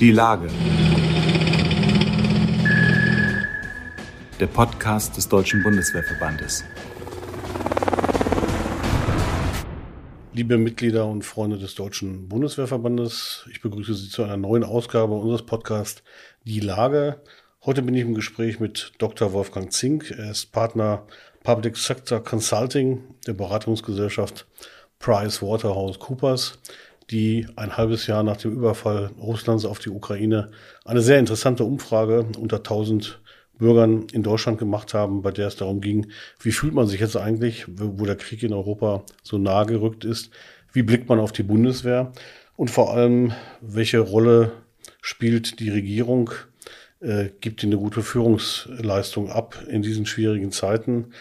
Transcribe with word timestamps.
Die 0.00 0.10
Lage. 0.10 0.48
Der 4.40 4.48
Podcast 4.48 5.16
des 5.16 5.28
Deutschen 5.28 5.62
Bundeswehrverbandes. 5.62 6.64
Liebe 10.32 10.58
Mitglieder 10.58 11.06
und 11.06 11.22
Freunde 11.22 11.58
des 11.58 11.76
Deutschen 11.76 12.28
Bundeswehrverbandes, 12.28 13.46
ich 13.52 13.62
begrüße 13.62 13.94
Sie 13.94 14.08
zu 14.08 14.24
einer 14.24 14.36
neuen 14.36 14.64
Ausgabe 14.64 15.14
unseres 15.14 15.46
Podcasts 15.46 16.02
Die 16.42 16.58
Lage. 16.58 17.20
Heute 17.64 17.82
bin 17.82 17.94
ich 17.94 18.02
im 18.02 18.14
Gespräch 18.14 18.58
mit 18.58 18.94
Dr. 18.98 19.32
Wolfgang 19.32 19.72
Zink. 19.72 20.10
Er 20.10 20.32
ist 20.32 20.50
Partner 20.50 21.06
Public 21.44 21.76
Sector 21.76 22.18
Consulting 22.18 23.04
der 23.28 23.34
Beratungsgesellschaft 23.34 24.48
Price 24.98 25.40
Waterhouse 25.40 26.00
Coopers 26.00 26.58
die 27.10 27.46
ein 27.56 27.76
halbes 27.76 28.06
Jahr 28.06 28.22
nach 28.22 28.36
dem 28.36 28.52
Überfall 28.52 29.10
Russlands 29.20 29.64
auf 29.64 29.78
die 29.78 29.90
Ukraine 29.90 30.50
eine 30.84 31.00
sehr 31.00 31.18
interessante 31.18 31.64
Umfrage 31.64 32.26
unter 32.38 32.58
1000 32.58 33.20
Bürgern 33.58 34.06
in 34.12 34.22
Deutschland 34.22 34.58
gemacht 34.58 34.94
haben, 34.94 35.22
bei 35.22 35.30
der 35.30 35.46
es 35.46 35.56
darum 35.56 35.80
ging, 35.80 36.08
wie 36.40 36.52
fühlt 36.52 36.74
man 36.74 36.86
sich 36.86 37.00
jetzt 37.00 37.16
eigentlich, 37.16 37.66
wo 37.68 38.04
der 38.04 38.16
Krieg 38.16 38.42
in 38.42 38.52
Europa 38.52 39.04
so 39.22 39.38
nahe 39.38 39.66
gerückt 39.66 40.04
ist, 40.04 40.30
wie 40.72 40.82
blickt 40.82 41.08
man 41.08 41.20
auf 41.20 41.32
die 41.32 41.44
Bundeswehr 41.44 42.12
und 42.56 42.70
vor 42.70 42.92
allem, 42.94 43.32
welche 43.60 44.00
Rolle 44.00 44.52
spielt 45.00 45.60
die 45.60 45.70
Regierung, 45.70 46.30
äh, 47.00 47.28
gibt 47.40 47.62
die 47.62 47.66
eine 47.66 47.76
gute 47.76 48.02
Führungsleistung 48.02 49.30
ab 49.30 49.62
in 49.68 49.82
diesen 49.82 50.06
schwierigen 50.06 50.50
Zeiten. 50.50 51.12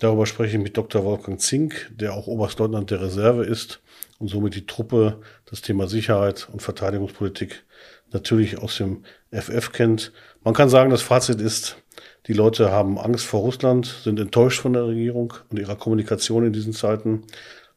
Darüber 0.00 0.26
spreche 0.26 0.56
ich 0.56 0.62
mit 0.62 0.76
Dr. 0.76 1.04
Wolfgang 1.04 1.40
Zink, 1.40 1.90
der 1.94 2.14
auch 2.14 2.26
Oberstleutnant 2.26 2.90
der 2.90 3.02
Reserve 3.02 3.44
ist 3.44 3.80
und 4.22 4.28
somit 4.28 4.54
die 4.54 4.66
Truppe 4.66 5.20
das 5.46 5.62
Thema 5.62 5.88
Sicherheit 5.88 6.48
und 6.52 6.62
Verteidigungspolitik 6.62 7.64
natürlich 8.12 8.56
aus 8.56 8.76
dem 8.76 9.02
FF 9.32 9.72
kennt. 9.72 10.12
Man 10.44 10.54
kann 10.54 10.68
sagen, 10.68 10.90
das 10.90 11.02
Fazit 11.02 11.40
ist, 11.40 11.78
die 12.28 12.32
Leute 12.32 12.70
haben 12.70 13.00
Angst 13.00 13.26
vor 13.26 13.40
Russland, 13.40 13.86
sind 14.04 14.20
enttäuscht 14.20 14.60
von 14.60 14.74
der 14.74 14.86
Regierung 14.86 15.34
und 15.50 15.58
ihrer 15.58 15.74
Kommunikation 15.74 16.46
in 16.46 16.52
diesen 16.52 16.72
Zeiten, 16.72 17.24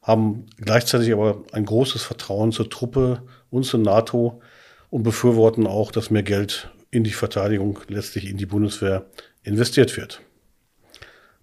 haben 0.02 0.46
gleichzeitig 0.58 1.12
aber 1.12 1.42
ein 1.50 1.64
großes 1.64 2.04
Vertrauen 2.04 2.52
zur 2.52 2.70
Truppe 2.70 3.22
und 3.50 3.64
zur 3.64 3.80
NATO 3.80 4.40
und 4.88 5.02
befürworten 5.02 5.66
auch, 5.66 5.90
dass 5.90 6.12
mehr 6.12 6.22
Geld 6.22 6.70
in 6.92 7.02
die 7.02 7.10
Verteidigung, 7.10 7.80
letztlich 7.88 8.30
in 8.30 8.36
die 8.36 8.46
Bundeswehr 8.46 9.06
investiert 9.42 9.96
wird. 9.96 10.20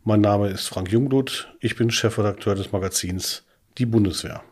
Mein 0.05 0.21
Name 0.21 0.47
ist 0.47 0.69
Frank 0.69 0.89
Jungblut, 0.89 1.53
ich 1.59 1.75
bin 1.75 1.91
Chefredakteur 1.91 2.55
des 2.55 2.71
Magazins 2.71 3.43
Die 3.77 3.85
Bundeswehr. 3.85 4.43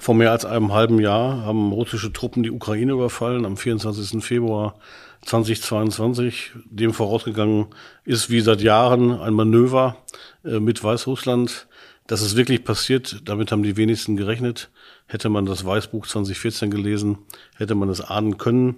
Vor 0.00 0.14
mehr 0.14 0.30
als 0.30 0.44
einem 0.44 0.72
halben 0.72 1.00
Jahr 1.00 1.44
haben 1.44 1.72
russische 1.72 2.12
Truppen 2.12 2.44
die 2.44 2.52
Ukraine 2.52 2.92
überfallen, 2.92 3.44
am 3.44 3.56
24. 3.56 4.24
Februar 4.24 4.78
2022. 5.22 6.52
Dem 6.70 6.94
vorausgegangen 6.94 7.66
ist 8.04 8.30
wie 8.30 8.40
seit 8.40 8.60
Jahren 8.60 9.18
ein 9.20 9.34
Manöver 9.34 9.96
äh, 10.44 10.60
mit 10.60 10.82
Weißrussland. 10.84 11.66
Das 12.06 12.22
ist 12.22 12.36
wirklich 12.36 12.62
passiert, 12.62 13.22
damit 13.24 13.50
haben 13.50 13.64
die 13.64 13.76
wenigsten 13.76 14.16
gerechnet. 14.16 14.70
Hätte 15.06 15.30
man 15.30 15.46
das 15.46 15.64
Weißbuch 15.64 16.06
2014 16.06 16.70
gelesen, 16.70 17.18
hätte 17.56 17.74
man 17.74 17.88
es 17.88 18.00
ahnen 18.00 18.38
können. 18.38 18.76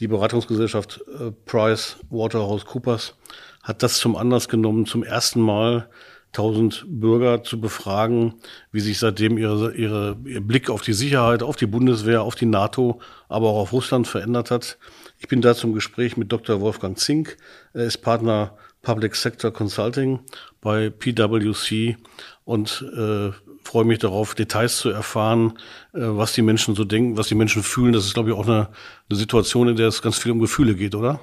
Die 0.00 0.08
Beratungsgesellschaft 0.08 1.04
äh, 1.20 1.32
Price 1.44 1.98
Waterhouse 2.08 2.64
Coopers 2.64 3.14
hat 3.62 3.82
das 3.82 3.98
zum 3.98 4.16
Anlass 4.16 4.48
genommen, 4.48 4.86
zum 4.86 5.04
ersten 5.04 5.42
Mal 5.42 5.88
1000 6.32 6.86
Bürger 6.88 7.42
zu 7.42 7.60
befragen, 7.60 8.34
wie 8.70 8.80
sich 8.80 8.98
seitdem 8.98 9.36
ihre, 9.36 9.74
ihre, 9.74 10.16
ihr 10.24 10.40
Blick 10.40 10.70
auf 10.70 10.80
die 10.82 10.94
Sicherheit, 10.94 11.42
auf 11.42 11.56
die 11.56 11.66
Bundeswehr, 11.66 12.22
auf 12.22 12.34
die 12.34 12.46
NATO, 12.46 13.00
aber 13.28 13.50
auch 13.50 13.60
auf 13.60 13.72
Russland 13.72 14.08
verändert 14.08 14.50
hat. 14.50 14.78
Ich 15.18 15.28
bin 15.28 15.42
da 15.42 15.54
zum 15.54 15.74
Gespräch 15.74 16.16
mit 16.16 16.32
Dr. 16.32 16.60
Wolfgang 16.60 16.98
Zink. 16.98 17.36
Er 17.74 17.84
ist 17.84 17.98
Partner 17.98 18.56
Public 18.80 19.14
Sector 19.14 19.52
Consulting 19.52 20.20
bei 20.60 20.90
PwC 20.90 21.96
und 22.44 22.84
äh, 22.96 23.30
freue 23.62 23.84
mich 23.84 23.98
darauf, 23.98 24.34
Details 24.34 24.78
zu 24.78 24.90
erfahren, 24.90 25.58
äh, 25.92 26.00
was 26.00 26.32
die 26.32 26.42
Menschen 26.42 26.74
so 26.74 26.84
denken, 26.84 27.16
was 27.16 27.28
die 27.28 27.34
Menschen 27.34 27.62
fühlen. 27.62 27.92
Das 27.92 28.04
ist, 28.04 28.14
glaube 28.14 28.30
ich, 28.30 28.36
auch 28.36 28.46
eine, 28.46 28.68
eine 29.08 29.18
Situation, 29.18 29.68
in 29.68 29.76
der 29.76 29.88
es 29.88 30.02
ganz 30.02 30.18
viel 30.18 30.32
um 30.32 30.40
Gefühle 30.40 30.74
geht, 30.74 30.94
oder? 30.94 31.20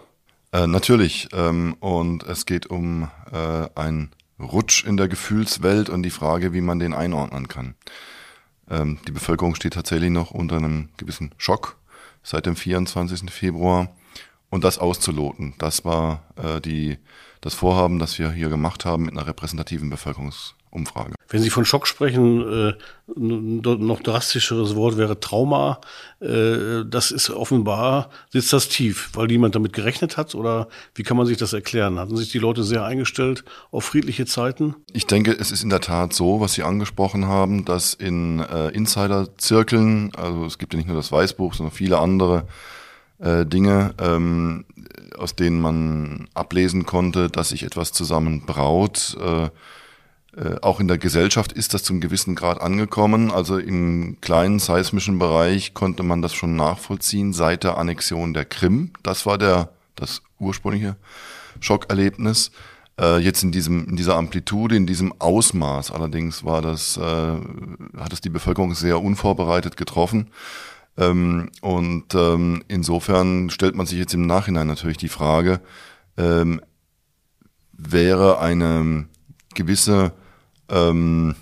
Äh, 0.52 0.68
natürlich. 0.68 1.28
Ähm, 1.34 1.76
und 1.80 2.24
es 2.24 2.46
geht 2.46 2.68
um 2.68 3.10
äh, 3.32 3.68
ein 3.76 4.12
Rutsch 4.40 4.84
in 4.84 4.98
der 4.98 5.08
Gefühlswelt 5.08 5.90
und 5.90 6.04
die 6.04 6.10
Frage, 6.10 6.54
wie 6.54 6.62
man 6.62 6.80
den 6.80 6.94
einordnen 6.94 7.48
kann. 7.48 7.76
Ähm, 8.70 9.00
die 9.08 9.12
Bevölkerung 9.12 9.56
steht 9.56 9.74
tatsächlich 9.74 10.12
noch 10.12 10.32
unter 10.32 10.58
einem 10.58 10.90
gewissen 10.98 11.34
Schock 11.38 11.78
seit 12.24 12.46
dem 12.46 12.56
24. 12.56 13.32
Februar. 13.32 13.90
Und 14.52 14.64
das 14.64 14.80
auszuloten, 14.80 15.54
das 15.60 15.86
war 15.86 16.24
äh, 16.36 16.60
die, 16.60 16.98
das 17.40 17.54
Vorhaben, 17.54 18.00
das 18.00 18.18
wir 18.18 18.32
hier 18.32 18.50
gemacht 18.50 18.84
haben 18.84 19.06
mit 19.06 19.16
einer 19.16 19.28
repräsentativen 19.28 19.92
Bevölkerungs 19.92 20.56
Umfrage. 20.72 21.16
Wenn 21.28 21.42
Sie 21.42 21.50
von 21.50 21.66
Schock 21.66 21.88
sprechen, 21.88 22.42
äh, 22.42 22.74
noch 23.16 24.02
drastischeres 24.02 24.76
Wort 24.76 24.98
wäre 24.98 25.20
Trauma. 25.20 25.82
Äh, 26.20 26.86
das 26.86 27.12
ist 27.12 27.30
offenbar, 27.30 28.10
sitzt 28.30 28.54
das 28.54 28.70
tief, 28.70 29.10
weil 29.14 29.28
niemand 29.28 29.56
damit 29.56 29.74
gerechnet 29.74 30.18
hat? 30.18 30.36
Oder 30.36 30.68
wie 30.96 31.04
kann 31.04 31.18
man 31.18 31.26
sich 31.26 31.38
das 31.38 31.54
erklären? 31.54 31.98
Hatten 32.00 32.18
sich 32.18 32.32
die 32.32 32.40
Leute 32.40 32.64
sehr 32.64 32.84
eingestellt 32.84 33.44
auf 33.72 33.86
friedliche 33.86 34.26
Zeiten? 34.26 34.76
Ich 34.94 35.08
denke, 35.08 35.32
es 35.32 35.52
ist 35.52 35.64
in 35.64 35.70
der 35.70 35.82
Tat 35.82 36.14
so, 36.14 36.40
was 36.40 36.54
Sie 36.54 36.64
angesprochen 36.64 37.26
haben, 37.26 37.66
dass 37.66 37.94
in 37.94 38.40
äh, 38.40 38.70
Insider-Zirkeln, 38.70 40.12
also 40.16 40.46
es 40.46 40.58
gibt 40.58 40.74
ja 40.74 40.78
nicht 40.78 40.88
nur 40.88 40.98
das 40.98 41.12
Weißbuch, 41.12 41.54
sondern 41.56 41.76
viele 41.76 42.00
andere 42.00 42.46
äh, 43.20 43.46
Dinge, 43.46 43.94
ähm, 44.00 44.66
aus 45.18 45.36
denen 45.36 45.60
man 45.62 46.28
ablesen 46.34 46.86
konnte, 46.86 47.30
dass 47.30 47.50
sich 47.50 47.64
etwas 47.64 47.92
zusammenbraut. 47.92 49.18
Äh, 49.20 49.50
äh, 50.38 50.56
auch 50.62 50.80
in 50.80 50.88
der 50.88 50.98
Gesellschaft 50.98 51.52
ist 51.52 51.74
das 51.74 51.84
zum 51.84 52.00
gewissen 52.02 52.36
Grad 52.36 52.62
angekommen. 52.62 53.32
Also 53.32 53.58
im 53.58 54.18
kleinen 54.22 54.60
seismischen 54.60 55.18
Bereich 55.18 55.74
konnte 55.74 56.04
man 56.04 56.22
das 56.22 56.34
schon 56.34 56.56
nachvollziehen 56.56 57.34
seit 57.34 57.64
der 57.64 57.78
Annexion 57.78 58.34
der 58.34 58.46
Krim. 58.46 58.92
Das 59.02 59.26
war 59.26 59.38
der, 59.38 59.70
das 59.96 60.22
ursprüngliche 60.40 60.96
Schockerlebnis. 61.60 62.52
Äh, 63.00 63.18
jetzt 63.18 63.44
in 63.44 63.52
diesem, 63.52 63.88
in 63.88 63.96
dieser 63.96 64.16
Amplitude, 64.18 64.76
in 64.76 64.86
diesem 64.86 65.14
Ausmaß 65.20 65.92
allerdings 65.92 66.44
war 66.44 66.62
das, 66.62 66.98
äh, 66.98 67.02
hat 67.02 68.14
es 68.14 68.22
die 68.22 68.30
Bevölkerung 68.30 68.76
sehr 68.76 69.02
unvorbereitet 69.02 69.78
getroffen. 69.78 70.30
Ähm, 70.98 71.50
und 71.62 72.14
ähm, 72.14 72.64
insofern 72.68 73.50
stellt 73.50 73.76
man 73.76 73.88
sich 73.88 73.98
jetzt 73.98 74.14
im 74.14 74.28
Nachhinein 74.28 74.68
natürlich 74.68 74.98
die 74.98 75.10
Frage, 75.10 75.60
ähm, 76.18 76.62
wäre 77.72 78.40
eine 78.40 79.06
gewisse 79.56 80.12
ähm, 80.70 81.36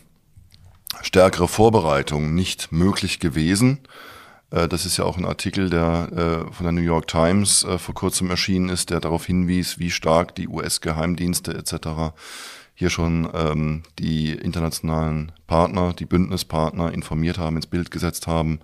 stärkere 1.01 1.47
Vorbereitung 1.47 2.33
nicht 2.33 2.71
möglich 2.71 3.19
gewesen. 3.19 3.79
Äh, 4.51 4.67
das 4.67 4.85
ist 4.85 4.97
ja 4.97 5.05
auch 5.05 5.17
ein 5.17 5.25
Artikel, 5.25 5.69
der 5.69 6.09
äh, 6.11 6.53
von 6.53 6.63
der 6.63 6.71
New 6.71 6.81
York 6.81 7.07
Times 7.07 7.63
äh, 7.63 7.77
vor 7.77 7.95
kurzem 7.95 8.29
erschienen 8.29 8.69
ist, 8.69 8.89
der 8.89 8.99
darauf 8.99 9.25
hinwies, 9.25 9.79
wie 9.79 9.91
stark 9.91 10.35
die 10.35 10.47
US-Geheimdienste 10.47 11.53
etc. 11.53 12.15
hier 12.73 12.89
schon 12.89 13.29
ähm, 13.33 13.83
die 13.99 14.31
internationalen 14.31 15.31
Partner, 15.47 15.93
die 15.93 16.05
Bündnispartner 16.05 16.91
informiert 16.93 17.37
haben, 17.37 17.55
ins 17.55 17.67
Bild 17.67 17.91
gesetzt 17.91 18.27
haben. 18.27 18.59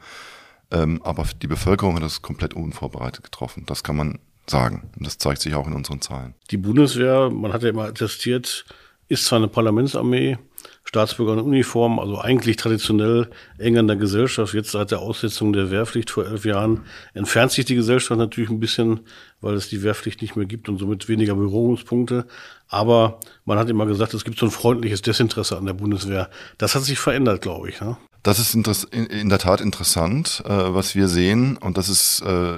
Ähm, 0.72 1.02
aber 1.04 1.26
die 1.42 1.48
Bevölkerung 1.48 1.96
hat 1.96 2.04
das 2.04 2.22
komplett 2.22 2.54
unvorbereitet 2.54 3.24
getroffen. 3.24 3.64
Das 3.66 3.84
kann 3.84 3.96
man 3.96 4.20
sagen. 4.48 4.90
Und 4.98 5.06
das 5.06 5.18
zeigt 5.18 5.42
sich 5.42 5.56
auch 5.56 5.68
in 5.68 5.74
unseren 5.74 6.02
Zahlen. 6.02 6.34
Die 6.52 6.58
Bundeswehr, 6.58 7.30
man 7.30 7.54
hat 7.54 7.64
ja 7.64 7.70
immer 7.70 7.86
attestiert, 7.86 8.66
ist 9.08 9.26
zwar 9.26 9.38
eine 9.38 9.48
Parlamentsarmee, 9.48 10.38
Staatsbürger 10.84 11.34
in 11.34 11.40
Uniform, 11.40 12.00
also 12.00 12.20
eigentlich 12.20 12.58
traditionell 12.58 13.30
eng 13.58 13.78
an 13.78 13.88
der 13.88 13.96
Gesellschaft. 13.96 14.54
Jetzt 14.54 14.72
seit 14.72 14.92
der 14.92 15.00
Aussetzung 15.00 15.54
der 15.54 15.72
Wehrpflicht 15.72 16.10
vor 16.10 16.26
elf 16.26 16.46
Jahren 16.46 16.82
entfernt 17.14 17.52
sich 17.52 17.66
die 17.66 17.76
Gesellschaft 17.76 18.18
natürlich 18.18 18.50
ein 18.50 18.60
bisschen, 18.60 19.02
weil 19.42 19.56
es 19.56 19.70
die 19.70 19.82
Wehrpflicht 19.82 20.22
nicht 20.22 20.36
mehr 20.36 20.46
gibt 20.46 20.70
und 20.70 20.78
somit 20.78 21.08
weniger 21.10 21.36
Berührungspunkte. 21.36 22.26
Aber 22.68 23.20
man 23.46 23.58
hat 23.58 23.70
immer 23.70 23.86
gesagt, 23.86 24.14
es 24.14 24.24
gibt 24.24 24.38
so 24.40 24.46
ein 24.46 24.52
freundliches 24.52 25.02
Desinteresse 25.02 25.58
an 25.58 25.66
der 25.66 25.74
Bundeswehr. 25.74 26.30
Das 26.58 26.76
hat 26.76 26.84
sich 26.84 27.00
verändert, 27.00 27.42
glaube 27.42 27.70
ich. 27.70 27.82
Ne? 27.82 27.98
Das 28.24 28.40
ist 28.40 28.54
in 28.54 29.30
der 29.30 29.40
Tat 29.40 29.60
interessant, 29.60 30.44
äh, 30.46 30.50
was 30.50 30.96
wir 30.96 31.10
sehen. 31.10 31.58
Und 31.58 31.78
das 31.78 31.90
ist 31.90 32.22
äh, 32.22 32.58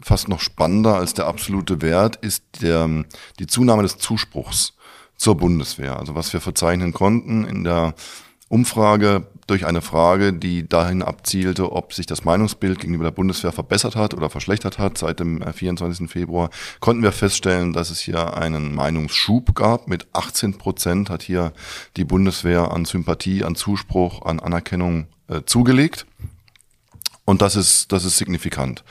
fast 0.00 0.28
noch 0.28 0.40
spannender 0.40 0.94
als 0.94 1.12
der 1.12 1.26
absolute 1.26 1.82
Wert, 1.82 2.16
ist 2.16 2.42
der, 2.62 3.04
die 3.38 3.46
Zunahme 3.46 3.82
des 3.82 3.98
Zuspruchs 3.98 4.72
zur 5.18 5.36
Bundeswehr. 5.36 5.98
Also 5.98 6.14
was 6.14 6.32
wir 6.32 6.40
verzeichnen 6.40 6.94
konnten 6.94 7.44
in 7.44 7.64
der 7.64 7.94
Umfrage 8.48 9.26
durch 9.46 9.66
eine 9.66 9.82
Frage, 9.82 10.32
die 10.32 10.66
dahin 10.66 11.02
abzielte, 11.02 11.72
ob 11.72 11.92
sich 11.92 12.06
das 12.06 12.24
Meinungsbild 12.24 12.78
gegenüber 12.78 13.04
der 13.04 13.10
Bundeswehr 13.10 13.52
verbessert 13.52 13.96
hat 13.96 14.14
oder 14.14 14.30
verschlechtert 14.30 14.78
hat 14.78 14.96
seit 14.96 15.20
dem 15.20 15.42
24. 15.42 16.04
Äh, 16.04 16.08
Februar, 16.08 16.50
konnten 16.80 17.02
wir 17.02 17.12
feststellen, 17.12 17.72
dass 17.72 17.90
es 17.90 18.00
hier 18.00 18.36
einen 18.36 18.74
Meinungsschub 18.74 19.54
gab. 19.54 19.88
Mit 19.88 20.06
18 20.12 20.56
Prozent 20.56 21.10
hat 21.10 21.22
hier 21.22 21.52
die 21.96 22.04
Bundeswehr 22.04 22.70
an 22.70 22.84
Sympathie, 22.84 23.44
an 23.44 23.54
Zuspruch, 23.54 24.24
an 24.24 24.40
Anerkennung 24.40 25.08
äh, 25.28 25.42
zugelegt. 25.44 26.06
Und 27.24 27.42
das 27.42 27.56
ist, 27.56 27.92
das 27.92 28.04
ist 28.04 28.16
signifikant. 28.16 28.84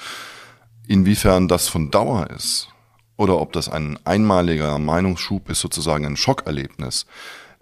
Inwiefern 0.88 1.48
das 1.48 1.68
von 1.68 1.90
Dauer 1.90 2.30
ist 2.30 2.70
oder 3.18 3.40
ob 3.40 3.52
das 3.54 3.68
ein 3.68 4.00
einmaliger 4.06 4.78
Meinungsschub 4.80 5.50
ist, 5.50 5.60
sozusagen 5.60 6.06
ein 6.06 6.18
Schockerlebnis, 6.18 7.06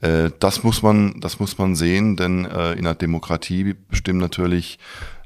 äh, 0.02 0.32
das 0.40 0.64
muss 0.64 0.82
man, 0.82 1.20
das 1.22 1.40
muss 1.40 1.58
man 1.58 1.76
sehen, 1.76 2.16
denn 2.16 2.46
äh, 2.46 2.74
in 2.74 2.84
der 2.84 2.96
Demokratie 2.96 3.76
bestimmen 3.90 4.20
natürlich 4.20 4.78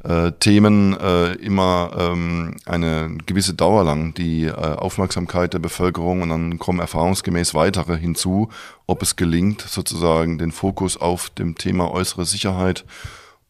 äh, 0.03 0.31
Themen 0.39 0.97
äh, 0.97 1.33
immer 1.33 1.91
ähm, 1.97 2.55
eine 2.65 3.17
gewisse 3.25 3.53
Dauer 3.53 3.83
lang 3.83 4.13
die 4.13 4.45
äh, 4.45 4.53
Aufmerksamkeit 4.53 5.53
der 5.53 5.59
Bevölkerung 5.59 6.21
und 6.21 6.29
dann 6.29 6.59
kommen 6.59 6.79
erfahrungsgemäß 6.79 7.53
weitere 7.53 7.97
hinzu, 7.97 8.49
ob 8.87 9.01
es 9.01 9.15
gelingt, 9.15 9.61
sozusagen 9.61 10.37
den 10.37 10.51
Fokus 10.51 10.97
auf 10.97 11.29
dem 11.31 11.55
Thema 11.55 11.91
äußere 11.91 12.25
Sicherheit 12.25 12.85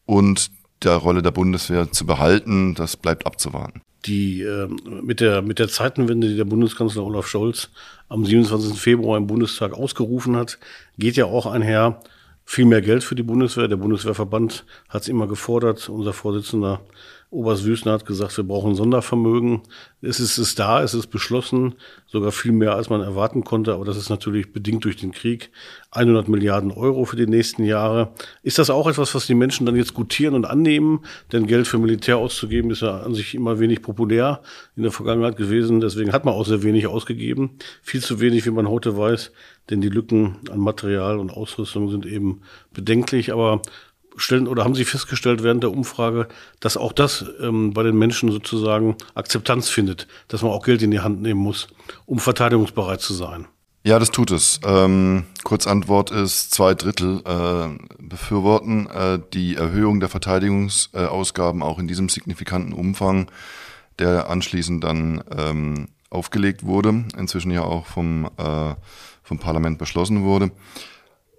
und 0.06 0.50
der 0.82 0.96
Rolle 0.96 1.22
der 1.22 1.30
Bundeswehr 1.30 1.92
zu 1.92 2.06
behalten, 2.06 2.74
das 2.74 2.96
bleibt 2.96 3.26
abzuwarten 3.26 3.82
die 4.06 4.42
äh, 4.42 4.68
mit 5.02 5.20
der 5.20 5.42
mit 5.42 5.58
der 5.58 5.68
Zeitenwende, 5.68 6.28
die 6.28 6.36
der 6.36 6.44
Bundeskanzler 6.44 7.04
Olaf 7.04 7.26
Scholz 7.26 7.70
am 8.08 8.24
27. 8.24 8.78
Februar 8.78 9.18
im 9.18 9.26
Bundestag 9.26 9.72
ausgerufen 9.74 10.36
hat, 10.36 10.58
geht 10.98 11.16
ja 11.16 11.26
auch 11.26 11.46
einher 11.46 12.00
viel 12.44 12.64
mehr 12.64 12.82
Geld 12.82 13.04
für 13.04 13.14
die 13.14 13.22
Bundeswehr. 13.22 13.68
Der 13.68 13.76
Bundeswehrverband 13.76 14.64
hat 14.88 15.02
es 15.02 15.08
immer 15.08 15.28
gefordert. 15.28 15.88
Unser 15.88 16.12
Vorsitzender 16.12 16.80
Oberst 17.32 17.64
Wüstner 17.64 17.92
hat 17.92 18.06
gesagt, 18.06 18.36
wir 18.36 18.44
brauchen 18.44 18.74
Sondervermögen. 18.74 19.60
Es 20.02 20.18
ist 20.18 20.36
es 20.36 20.56
da, 20.56 20.82
es 20.82 20.94
ist 20.94 21.06
beschlossen, 21.08 21.74
sogar 22.08 22.32
viel 22.32 22.50
mehr, 22.50 22.74
als 22.74 22.90
man 22.90 23.02
erwarten 23.02 23.44
konnte. 23.44 23.72
Aber 23.72 23.84
das 23.84 23.96
ist 23.96 24.10
natürlich 24.10 24.52
bedingt 24.52 24.84
durch 24.84 24.96
den 24.96 25.12
Krieg. 25.12 25.52
100 25.92 26.26
Milliarden 26.26 26.72
Euro 26.72 27.04
für 27.04 27.14
die 27.14 27.28
nächsten 27.28 27.62
Jahre. 27.62 28.14
Ist 28.42 28.58
das 28.58 28.68
auch 28.68 28.88
etwas, 28.88 29.14
was 29.14 29.28
die 29.28 29.36
Menschen 29.36 29.64
dann 29.64 29.76
jetzt 29.76 29.94
gutieren 29.94 30.34
und 30.34 30.44
annehmen? 30.44 31.04
Denn 31.30 31.46
Geld 31.46 31.68
für 31.68 31.78
Militär 31.78 32.18
auszugeben 32.18 32.72
ist 32.72 32.82
ja 32.82 32.98
an 32.98 33.14
sich 33.14 33.36
immer 33.36 33.60
wenig 33.60 33.80
populär 33.80 34.42
in 34.74 34.82
der 34.82 34.90
Vergangenheit 34.90 35.36
gewesen. 35.36 35.80
Deswegen 35.80 36.12
hat 36.12 36.24
man 36.24 36.34
auch 36.34 36.46
sehr 36.46 36.64
wenig 36.64 36.88
ausgegeben. 36.88 37.58
Viel 37.80 38.00
zu 38.00 38.18
wenig, 38.18 38.44
wie 38.44 38.50
man 38.50 38.68
heute 38.68 38.96
weiß. 38.96 39.30
Denn 39.70 39.80
die 39.80 39.88
Lücken 39.88 40.38
an 40.50 40.58
Material 40.58 41.20
und 41.20 41.30
Ausrüstung 41.30 41.90
sind 41.90 42.06
eben 42.06 42.40
bedenklich. 42.72 43.32
Aber 43.32 43.62
stellen 44.16 44.48
oder 44.48 44.64
haben 44.64 44.74
Sie 44.74 44.84
festgestellt 44.84 45.42
während 45.42 45.62
der 45.62 45.72
Umfrage, 45.72 46.28
dass 46.60 46.76
auch 46.76 46.92
das 46.92 47.24
ähm, 47.40 47.72
bei 47.72 47.82
den 47.82 47.96
Menschen 47.96 48.30
sozusagen 48.30 48.96
Akzeptanz 49.14 49.68
findet, 49.68 50.06
dass 50.28 50.42
man 50.42 50.52
auch 50.52 50.64
Geld 50.64 50.82
in 50.82 50.90
die 50.90 51.00
Hand 51.00 51.22
nehmen 51.22 51.40
muss, 51.40 51.68
um 52.06 52.18
verteidigungsbereit 52.18 53.00
zu 53.00 53.14
sein? 53.14 53.46
Ja, 53.82 53.98
das 53.98 54.10
tut 54.10 54.30
es. 54.30 54.60
Ähm, 54.62 55.24
Kurzantwort 55.42 56.10
ist, 56.10 56.52
zwei 56.52 56.74
Drittel 56.74 57.22
äh, 57.24 57.78
befürworten 57.98 58.86
äh, 58.88 59.18
die 59.32 59.56
Erhöhung 59.56 60.00
der 60.00 60.10
Verteidigungsausgaben 60.10 61.62
auch 61.62 61.78
in 61.78 61.88
diesem 61.88 62.10
signifikanten 62.10 62.74
Umfang, 62.74 63.30
der 63.98 64.28
anschließend 64.28 64.84
dann 64.84 65.24
ähm, 65.34 65.88
aufgelegt 66.10 66.66
wurde, 66.66 67.04
inzwischen 67.16 67.52
ja 67.52 67.62
auch 67.62 67.86
vom, 67.86 68.26
äh, 68.36 68.74
vom 69.22 69.38
Parlament 69.38 69.78
beschlossen 69.78 70.24
wurde. 70.24 70.50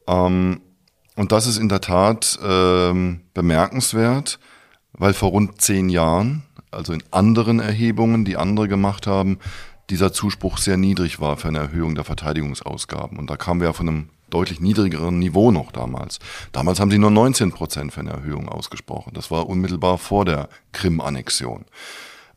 Ähm, 0.07 0.61
und 1.15 1.31
das 1.31 1.47
ist 1.47 1.57
in 1.57 1.69
der 1.69 1.81
Tat 1.81 2.39
ähm, 2.43 3.21
bemerkenswert, 3.33 4.39
weil 4.93 5.13
vor 5.13 5.29
rund 5.29 5.61
zehn 5.61 5.89
Jahren, 5.89 6.43
also 6.71 6.93
in 6.93 7.03
anderen 7.11 7.59
Erhebungen, 7.59 8.25
die 8.25 8.37
andere 8.37 8.67
gemacht 8.67 9.07
haben, 9.07 9.39
dieser 9.89 10.13
Zuspruch 10.13 10.57
sehr 10.57 10.77
niedrig 10.77 11.19
war 11.19 11.35
für 11.37 11.49
eine 11.49 11.59
Erhöhung 11.59 11.95
der 11.95 12.05
Verteidigungsausgaben. 12.05 13.17
Und 13.17 13.29
da 13.29 13.35
kamen 13.35 13.59
wir 13.59 13.67
ja 13.67 13.73
von 13.73 13.89
einem 13.89 14.09
deutlich 14.29 14.61
niedrigeren 14.61 15.19
Niveau 15.19 15.51
noch 15.51 15.73
damals. 15.73 16.19
Damals 16.53 16.79
haben 16.79 16.89
sie 16.89 16.97
nur 16.97 17.11
19 17.11 17.51
Prozent 17.51 17.91
für 17.91 17.99
eine 17.99 18.11
Erhöhung 18.11 18.47
ausgesprochen. 18.47 19.11
Das 19.13 19.29
war 19.29 19.47
unmittelbar 19.47 19.97
vor 19.97 20.23
der 20.23 20.47
Krim-Annexion. 20.71 21.65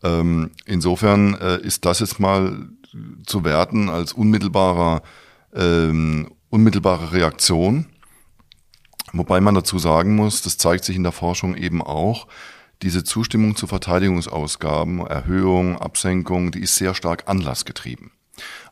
Ähm, 0.03 0.51
insofern 0.67 1.35
äh, 1.35 1.61
ist 1.61 1.85
das 1.85 2.01
jetzt 2.01 2.19
mal 2.19 2.69
zu 3.25 3.45
werten 3.45 3.89
als 3.89 4.13
unmittelbarer, 4.13 5.03
ähm, 5.55 6.33
unmittelbare 6.51 7.13
Reaktion 7.13 7.87
Wobei 9.17 9.41
man 9.41 9.55
dazu 9.55 9.79
sagen 9.79 10.17
muss, 10.17 10.43
das 10.43 10.59
zeigt 10.59 10.85
sich 10.85 10.97
in 10.97 11.05
der 11.05 11.13
Forschung 11.13 11.57
eben 11.57 11.83
auch, 11.83 12.27
diese 12.83 13.05
Zustimmung 13.05 13.55
zu 13.55 13.69
Verteidigungsausgaben, 13.69 15.07
Erhöhung, 15.07 15.79
Absenkung, 15.79 16.51
die 16.51 16.61
ist 16.61 16.75
sehr 16.75 16.95
stark 16.95 17.29
anlassgetrieben. 17.29 18.11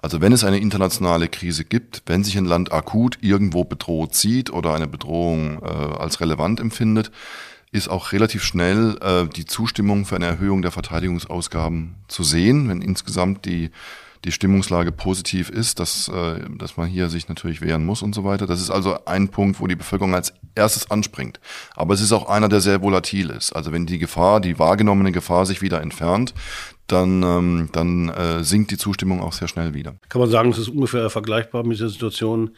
Also 0.03 0.21
wenn 0.21 0.33
es 0.33 0.43
eine 0.43 0.59
internationale 0.59 1.29
Krise 1.29 1.65
gibt, 1.65 2.03
wenn 2.06 2.25
sich 2.25 2.37
ein 2.37 2.44
Land 2.44 2.73
akut 2.73 3.19
irgendwo 3.21 3.62
bedroht 3.62 4.17
sieht 4.17 4.50
oder 4.50 4.75
eine 4.75 4.89
Bedrohung 4.89 5.62
äh, 5.62 5.67
als 5.67 6.21
relevant 6.21 6.59
empfindet, 6.59 7.12
ist 7.71 7.88
auch 7.88 8.11
relativ 8.11 8.43
schnell 8.43 8.99
äh, 9.00 9.29
die 9.29 9.47
Zustimmung 9.47 10.05
für 10.05 10.17
eine 10.17 10.27
Erhöhung 10.27 10.62
der 10.62 10.73
Verteidigungsausgaben 10.73 11.95
zu 12.09 12.25
sehen, 12.25 12.69
wenn 12.69 12.83
insgesamt 12.83 13.45
die 13.45 13.71
die 14.25 14.33
Stimmungslage 14.33 14.93
positiv 14.93 15.51
ist, 15.51 15.81
dass, 15.81 16.09
äh, 16.09 16.41
dass 16.57 16.77
man 16.77 16.89
hier 16.89 17.09
sich 17.09 17.29
natürlich 17.29 17.61
wehren 17.61 17.85
muss 17.85 18.03
und 18.03 18.15
so 18.15 18.25
weiter. 18.25 18.47
Das 18.47 18.61
ist 18.61 18.71
also 18.71 19.05
ein 19.05 19.29
Punkt, 19.29 19.61
wo 19.61 19.67
die 19.67 19.77
Bevölkerung 19.77 20.15
als 20.15 20.33
erstes 20.55 20.91
anspringt. 20.91 21.41
Aber 21.75 21.95
es 21.95 22.01
ist 22.01 22.13
auch 22.13 22.29
einer, 22.29 22.49
der 22.49 22.61
sehr 22.61 22.83
volatil 22.83 23.31
ist. 23.31 23.53
Also 23.53 23.73
wenn 23.73 23.87
die 23.87 23.99
Gefahr, 23.99 24.41
die 24.41 24.59
wahrgenommene 24.59 25.13
Gefahr 25.13 25.47
sich 25.47 25.61
wieder 25.63 25.81
entfernt, 25.81 26.35
dann, 26.87 27.23
ähm, 27.23 27.69
dann 27.73 28.09
äh, 28.11 28.45
sinkt 28.45 28.71
die 28.71 28.77
Zustimmung 28.77 29.21
auch 29.21 29.33
sehr 29.33 29.49
schnell 29.49 29.75
wieder. 29.75 29.95
Kann 30.09 30.21
man 30.21 30.31
sagen, 30.31 30.51
es 30.51 30.59
ist 30.59 30.69
ungefähr 30.69 31.09
vergleichbar 31.11 31.65
mit 31.65 31.81
der 31.81 31.89
Situation, 31.89 32.51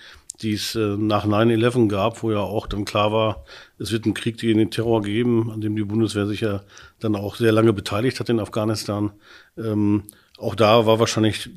die 0.43 0.55
es 0.55 0.75
äh, 0.75 0.97
nach 0.99 1.27
9-11 1.27 1.89
gab, 1.89 2.23
wo 2.23 2.33
ja 2.33 2.41
auch 2.41 2.67
dann 2.67 2.85
klar 2.85 3.13
war, 3.13 3.45
es 3.79 3.93
wird 3.93 4.05
einen 4.05 4.15
Krieg 4.15 4.39
gegen 4.39 4.59
den 4.59 4.71
Terror 4.71 5.03
geben, 5.03 5.51
an 5.51 5.61
dem 5.61 5.77
die 5.77 5.85
Bundeswehr 5.85 6.27
sich 6.27 6.41
ja 6.41 6.63
dann 6.99 7.15
auch 7.15 7.37
sehr 7.37 7.53
lange 7.53 7.73
beteiligt 7.73 8.19
hat 8.19 8.29
in 8.29 8.41
Afghanistan. 8.41 9.13
Ähm, 9.57 10.05
auch 10.45 10.55
da 10.55 10.87
war 10.87 10.99
wahrscheinlich 10.99 11.51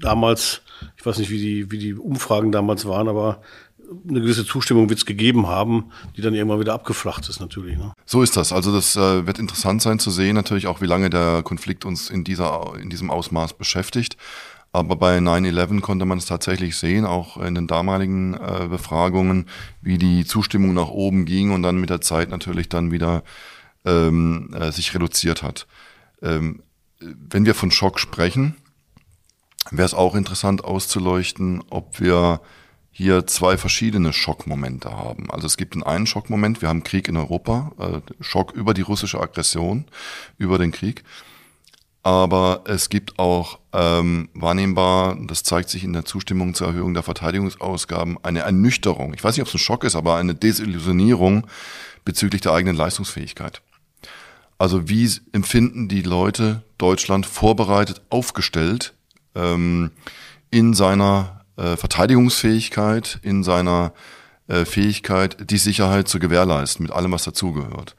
damals, 0.00 0.62
ich 0.96 1.04
weiß 1.04 1.18
nicht, 1.18 1.30
wie 1.30 1.38
die, 1.38 1.70
wie 1.70 1.78
die 1.78 1.94
Umfragen 1.94 2.52
damals 2.52 2.86
waren, 2.86 3.08
aber 3.08 3.42
eine 4.08 4.20
gewisse 4.20 4.46
Zustimmung 4.46 4.88
wird 4.88 5.00
es 5.00 5.06
gegeben 5.06 5.48
haben, 5.48 5.90
die 6.16 6.22
dann 6.22 6.34
irgendwann 6.34 6.60
wieder 6.60 6.74
abgeflacht 6.74 7.28
ist 7.28 7.40
natürlich. 7.40 7.76
Ne? 7.76 7.92
So 8.06 8.22
ist 8.22 8.36
das. 8.36 8.52
Also 8.52 8.72
das 8.72 8.96
äh, 8.96 9.26
wird 9.26 9.38
interessant 9.38 9.82
sein 9.82 9.98
zu 9.98 10.10
sehen, 10.10 10.36
natürlich 10.36 10.68
auch, 10.68 10.80
wie 10.80 10.86
lange 10.86 11.10
der 11.10 11.42
Konflikt 11.42 11.84
uns 11.84 12.08
in, 12.08 12.22
dieser, 12.24 12.72
in 12.80 12.88
diesem 12.88 13.10
Ausmaß 13.10 13.54
beschäftigt. 13.54 14.16
Aber 14.72 14.94
bei 14.94 15.18
9-11 15.18 15.80
konnte 15.80 16.04
man 16.04 16.18
es 16.18 16.26
tatsächlich 16.26 16.76
sehen, 16.76 17.04
auch 17.04 17.36
in 17.36 17.56
den 17.56 17.66
damaligen 17.66 18.34
äh, 18.34 18.68
Befragungen, 18.68 19.46
wie 19.82 19.98
die 19.98 20.24
Zustimmung 20.24 20.74
nach 20.74 20.88
oben 20.88 21.24
ging 21.24 21.50
und 21.50 21.64
dann 21.64 21.80
mit 21.80 21.90
der 21.90 22.00
Zeit 22.00 22.30
natürlich 22.30 22.68
dann 22.68 22.92
wieder 22.92 23.24
ähm, 23.84 24.54
äh, 24.54 24.70
sich 24.70 24.94
reduziert 24.94 25.42
hat. 25.42 25.66
Ähm, 26.22 26.62
wenn 27.00 27.46
wir 27.46 27.54
von 27.54 27.70
Schock 27.70 27.98
sprechen, 27.98 28.56
wäre 29.70 29.86
es 29.86 29.94
auch 29.94 30.14
interessant 30.14 30.64
auszuleuchten, 30.64 31.62
ob 31.70 32.00
wir 32.00 32.40
hier 32.92 33.26
zwei 33.26 33.56
verschiedene 33.56 34.12
Schockmomente 34.12 34.90
haben. 34.90 35.30
Also 35.30 35.46
es 35.46 35.56
gibt 35.56 35.74
einen, 35.74 35.84
einen 35.84 36.06
Schockmoment, 36.06 36.60
wir 36.60 36.68
haben 36.68 36.82
Krieg 36.82 37.08
in 37.08 37.16
Europa, 37.16 37.72
äh, 37.78 38.00
Schock 38.22 38.52
über 38.52 38.74
die 38.74 38.82
russische 38.82 39.20
Aggression, 39.20 39.86
über 40.38 40.58
den 40.58 40.72
Krieg. 40.72 41.04
Aber 42.02 42.64
es 42.66 42.88
gibt 42.88 43.18
auch 43.18 43.58
ähm, 43.72 44.30
wahrnehmbar, 44.32 45.18
das 45.26 45.42
zeigt 45.42 45.68
sich 45.68 45.84
in 45.84 45.92
der 45.92 46.06
Zustimmung 46.06 46.54
zur 46.54 46.68
Erhöhung 46.68 46.94
der 46.94 47.02
Verteidigungsausgaben, 47.02 48.18
eine 48.24 48.40
Ernüchterung. 48.40 49.12
Ich 49.14 49.22
weiß 49.22 49.36
nicht, 49.36 49.42
ob 49.42 49.48
es 49.48 49.54
ein 49.54 49.58
Schock 49.58 49.84
ist, 49.84 49.96
aber 49.96 50.16
eine 50.16 50.34
Desillusionierung 50.34 51.46
bezüglich 52.04 52.40
der 52.40 52.52
eigenen 52.52 52.76
Leistungsfähigkeit. 52.76 53.60
Also 54.60 54.90
wie 54.90 55.10
empfinden 55.32 55.88
die 55.88 56.02
Leute 56.02 56.62
Deutschland 56.76 57.24
vorbereitet, 57.24 58.02
aufgestellt 58.10 58.92
ähm, 59.34 59.90
in 60.50 60.74
seiner 60.74 61.46
äh, 61.56 61.78
Verteidigungsfähigkeit, 61.78 63.20
in 63.22 63.42
seiner 63.42 63.94
äh, 64.48 64.66
Fähigkeit, 64.66 65.50
die 65.50 65.56
Sicherheit 65.56 66.08
zu 66.08 66.18
gewährleisten, 66.18 66.82
mit 66.82 66.92
allem, 66.92 67.10
was 67.10 67.24
dazugehört. 67.24 67.96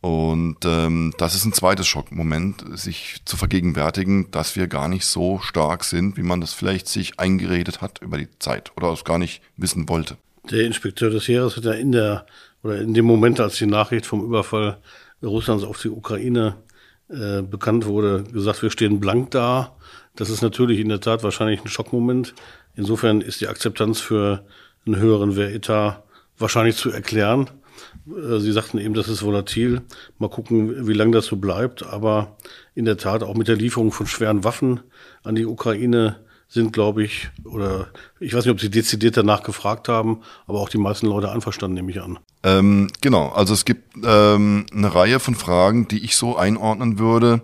Und 0.00 0.58
ähm, 0.64 1.14
das 1.18 1.34
ist 1.34 1.44
ein 1.44 1.52
zweites 1.52 1.88
Schockmoment, 1.88 2.78
sich 2.78 3.16
zu 3.24 3.36
vergegenwärtigen, 3.36 4.30
dass 4.30 4.54
wir 4.54 4.68
gar 4.68 4.86
nicht 4.86 5.04
so 5.04 5.40
stark 5.40 5.82
sind, 5.82 6.16
wie 6.16 6.22
man 6.22 6.40
das 6.40 6.52
vielleicht 6.52 6.86
sich 6.86 7.18
eingeredet 7.18 7.80
hat 7.80 8.00
über 8.02 8.18
die 8.18 8.28
Zeit 8.38 8.70
oder 8.76 8.92
es 8.92 9.02
gar 9.02 9.18
nicht 9.18 9.42
wissen 9.56 9.88
wollte. 9.88 10.16
Der 10.48 10.64
Inspekteur 10.64 11.10
des 11.10 11.26
Heeres 11.26 11.56
hat 11.56 11.64
ja 11.64 11.72
in 11.72 11.90
der 11.90 12.24
oder 12.62 12.80
in 12.80 12.94
dem 12.94 13.04
Moment, 13.04 13.40
als 13.40 13.56
die 13.56 13.66
Nachricht 13.66 14.06
vom 14.06 14.24
Überfall 14.24 14.78
Russlands 15.22 15.64
auf 15.64 15.80
die 15.80 15.90
Ukraine 15.90 16.56
äh, 17.08 17.42
bekannt 17.42 17.86
wurde, 17.86 18.24
gesagt, 18.24 18.62
wir 18.62 18.70
stehen 18.70 19.00
blank 19.00 19.30
da. 19.30 19.76
Das 20.14 20.30
ist 20.30 20.42
natürlich 20.42 20.80
in 20.80 20.88
der 20.88 21.00
Tat 21.00 21.22
wahrscheinlich 21.22 21.64
ein 21.64 21.68
Schockmoment. 21.68 22.34
Insofern 22.74 23.20
ist 23.20 23.40
die 23.40 23.48
Akzeptanz 23.48 24.00
für 24.00 24.44
einen 24.86 24.96
höheren 24.96 25.36
Wehretat 25.36 26.02
wahrscheinlich 26.38 26.76
zu 26.76 26.90
erklären. 26.90 27.50
Äh, 28.06 28.38
Sie 28.38 28.52
sagten 28.52 28.78
eben, 28.78 28.94
das 28.94 29.08
ist 29.08 29.22
volatil. 29.22 29.82
Mal 30.18 30.30
gucken, 30.30 30.86
wie 30.86 30.92
lange 30.92 31.12
das 31.12 31.26
so 31.26 31.36
bleibt. 31.36 31.84
Aber 31.84 32.36
in 32.74 32.84
der 32.84 32.96
Tat 32.96 33.22
auch 33.22 33.34
mit 33.34 33.48
der 33.48 33.56
Lieferung 33.56 33.92
von 33.92 34.06
schweren 34.06 34.44
Waffen 34.44 34.80
an 35.22 35.34
die 35.34 35.46
Ukraine 35.46 36.16
sind, 36.48 36.72
glaube 36.72 37.04
ich, 37.04 37.28
oder 37.44 37.88
ich 38.20 38.32
weiß 38.34 38.44
nicht, 38.44 38.52
ob 38.52 38.60
Sie 38.60 38.70
dezidiert 38.70 39.16
danach 39.16 39.42
gefragt 39.42 39.88
haben, 39.88 40.22
aber 40.46 40.60
auch 40.60 40.70
die 40.70 40.78
meisten 40.78 41.06
Leute 41.06 41.30
einverstanden, 41.30 41.74
nehme 41.74 41.90
ich 41.90 42.00
an. 42.00 42.18
Ähm, 42.42 42.88
genau, 43.00 43.28
also 43.28 43.52
es 43.52 43.64
gibt 43.64 43.96
ähm, 44.02 44.64
eine 44.72 44.94
Reihe 44.94 45.20
von 45.20 45.34
Fragen, 45.34 45.88
die 45.88 46.04
ich 46.04 46.16
so 46.16 46.36
einordnen 46.36 46.98
würde. 46.98 47.42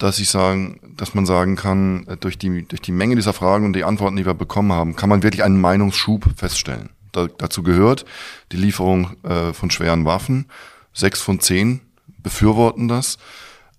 dass 0.00 0.18
ich 0.18 0.30
sagen, 0.30 0.80
dass 0.96 1.14
man 1.14 1.26
sagen 1.26 1.56
kann, 1.56 2.06
äh, 2.06 2.16
durch 2.16 2.38
die, 2.38 2.66
durch 2.66 2.80
die 2.80 2.92
Menge 2.92 3.16
dieser 3.16 3.34
Fragen 3.34 3.66
und 3.66 3.74
die 3.74 3.84
Antworten, 3.84 4.16
die 4.16 4.26
wir 4.26 4.34
bekommen 4.34 4.72
haben, 4.72 4.96
kann 4.96 5.10
man 5.10 5.22
wirklich 5.22 5.44
einen 5.44 5.60
Meinungsschub 5.60 6.24
feststellen. 6.36 6.88
Da, 7.12 7.26
dazu 7.26 7.62
gehört 7.62 8.04
die 8.50 8.56
Lieferung 8.56 9.16
äh, 9.22 9.52
von 9.52 9.70
schweren 9.70 10.04
Waffen. 10.06 10.46
Sechs 10.92 11.20
von 11.20 11.40
zehn 11.40 11.80
befürworten 12.22 12.88
das. 12.88 13.18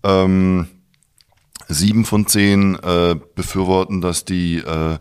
Ähm, 0.03 0.68
sieben 1.68 2.06
von 2.06 2.27
zehn 2.27 2.75
äh, 2.75 3.15
befürworten, 3.36 4.01
dass 4.01 4.25
die 4.25 4.58
äh, 4.58 4.98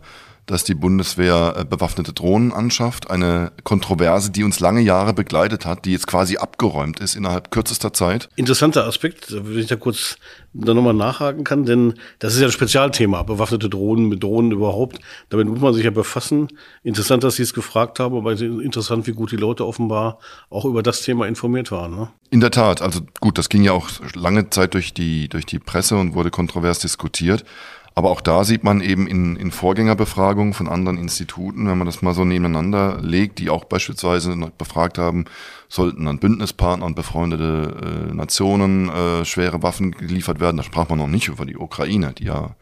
dass 0.51 0.63
die 0.63 0.75
Bundeswehr 0.75 1.55
äh, 1.57 1.65
bewaffnete 1.65 2.13
Drohnen 2.13 2.51
anschafft. 2.51 3.09
Eine 3.09 3.51
Kontroverse, 3.63 4.31
die 4.31 4.43
uns 4.43 4.59
lange 4.59 4.81
Jahre 4.81 5.13
begleitet 5.13 5.65
hat, 5.65 5.85
die 5.85 5.93
jetzt 5.93 6.07
quasi 6.07 6.37
abgeräumt 6.37 6.99
ist 6.99 7.15
innerhalb 7.15 7.51
kürzester 7.51 7.93
Zeit. 7.93 8.29
Interessanter 8.35 8.85
Aspekt, 8.85 9.31
wenn 9.31 9.57
ich 9.57 9.67
da 9.67 9.77
kurz 9.77 10.17
da 10.53 10.73
nochmal 10.73 10.93
nachhaken 10.93 11.45
kann, 11.45 11.65
denn 11.65 11.93
das 12.19 12.33
ist 12.33 12.41
ja 12.41 12.47
ein 12.47 12.51
Spezialthema, 12.51 13.23
bewaffnete 13.23 13.69
Drohnen 13.69 14.09
mit 14.09 14.21
Drohnen 14.21 14.51
überhaupt. 14.51 14.99
Damit 15.29 15.47
muss 15.47 15.61
man 15.61 15.73
sich 15.73 15.85
ja 15.85 15.91
befassen. 15.91 16.49
Interessant, 16.83 17.23
dass 17.23 17.37
Sie 17.37 17.43
es 17.43 17.53
gefragt 17.53 17.99
haben, 17.99 18.15
aber 18.17 18.33
interessant, 18.33 19.07
wie 19.07 19.13
gut 19.13 19.31
die 19.31 19.37
Leute 19.37 19.65
offenbar 19.65 20.19
auch 20.49 20.65
über 20.65 20.83
das 20.83 21.01
Thema 21.01 21.27
informiert 21.27 21.71
waren. 21.71 21.95
Ne? 21.95 22.09
In 22.29 22.41
der 22.41 22.51
Tat, 22.51 22.81
also 22.81 23.01
gut, 23.21 23.37
das 23.37 23.47
ging 23.47 23.63
ja 23.63 23.71
auch 23.71 23.89
lange 24.13 24.49
Zeit 24.49 24.73
durch 24.73 24.93
die, 24.93 25.29
durch 25.29 25.45
die 25.45 25.59
Presse 25.59 25.95
und 25.95 26.13
wurde 26.13 26.31
kontrovers 26.31 26.79
diskutiert. 26.79 27.45
Aber 27.93 28.09
auch 28.09 28.21
da 28.21 28.45
sieht 28.45 28.63
man 28.63 28.79
eben 28.79 29.05
in, 29.05 29.35
in 29.35 29.51
Vorgängerbefragungen 29.51 30.53
von 30.53 30.69
anderen 30.69 30.97
Instituten, 30.97 31.67
wenn 31.67 31.77
man 31.77 31.87
das 31.87 32.01
mal 32.01 32.13
so 32.13 32.23
nebeneinander 32.23 32.99
legt, 33.01 33.39
die 33.39 33.49
auch 33.49 33.65
beispielsweise 33.65 34.33
befragt 34.57 34.97
haben, 34.97 35.25
sollten 35.67 36.07
an 36.07 36.19
Bündnispartner 36.19 36.85
und 36.85 36.95
befreundete 36.95 38.09
äh, 38.09 38.13
Nationen 38.13 38.89
äh, 38.89 39.25
schwere 39.25 39.61
Waffen 39.61 39.91
geliefert 39.91 40.39
werden. 40.39 40.57
Da 40.57 40.63
sprach 40.63 40.87
man 40.87 40.99
noch 40.99 41.07
nicht 41.07 41.27
über 41.27 41.45
die 41.45 41.57
Ukraine, 41.57 42.13
die 42.13 42.25
ja 42.25 42.55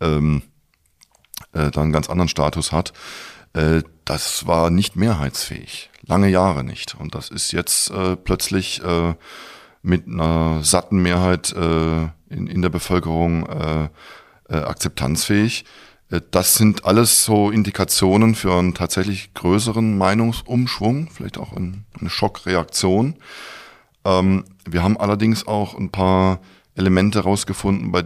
ähm, 0.00 0.42
äh, 1.52 1.70
da 1.70 1.82
einen 1.82 1.92
ganz 1.92 2.08
anderen 2.08 2.28
Status 2.28 2.72
hat. 2.72 2.94
Äh, 3.52 3.82
das 4.06 4.46
war 4.46 4.70
nicht 4.70 4.96
mehrheitsfähig, 4.96 5.90
lange 6.06 6.28
Jahre 6.28 6.64
nicht. 6.64 6.94
Und 6.98 7.14
das 7.14 7.28
ist 7.28 7.52
jetzt 7.52 7.90
äh, 7.90 8.16
plötzlich 8.16 8.82
äh, 8.82 9.14
mit 9.82 10.06
einer 10.06 10.62
satten 10.62 11.02
Mehrheit 11.02 11.52
äh, 11.52 12.02
in, 12.30 12.46
in 12.46 12.62
der 12.62 12.70
Bevölkerung 12.70 13.46
äh, 13.46 13.88
äh, 14.52 14.56
akzeptanzfähig. 14.56 15.64
Äh, 16.10 16.20
das 16.30 16.54
sind 16.54 16.84
alles 16.84 17.24
so 17.24 17.50
Indikationen 17.50 18.34
für 18.34 18.54
einen 18.54 18.74
tatsächlich 18.74 19.34
größeren 19.34 19.96
Meinungsumschwung, 19.98 21.08
vielleicht 21.10 21.38
auch 21.38 21.52
eine 21.54 21.84
Schockreaktion. 22.06 23.16
Ähm, 24.04 24.44
wir 24.68 24.82
haben 24.82 24.96
allerdings 24.98 25.46
auch 25.46 25.76
ein 25.76 25.90
paar 25.90 26.40
Elemente 26.74 27.20
herausgefunden, 27.20 27.92
bei 27.92 28.04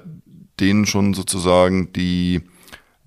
denen 0.60 0.86
schon 0.86 1.14
sozusagen 1.14 1.92
die, 1.92 2.42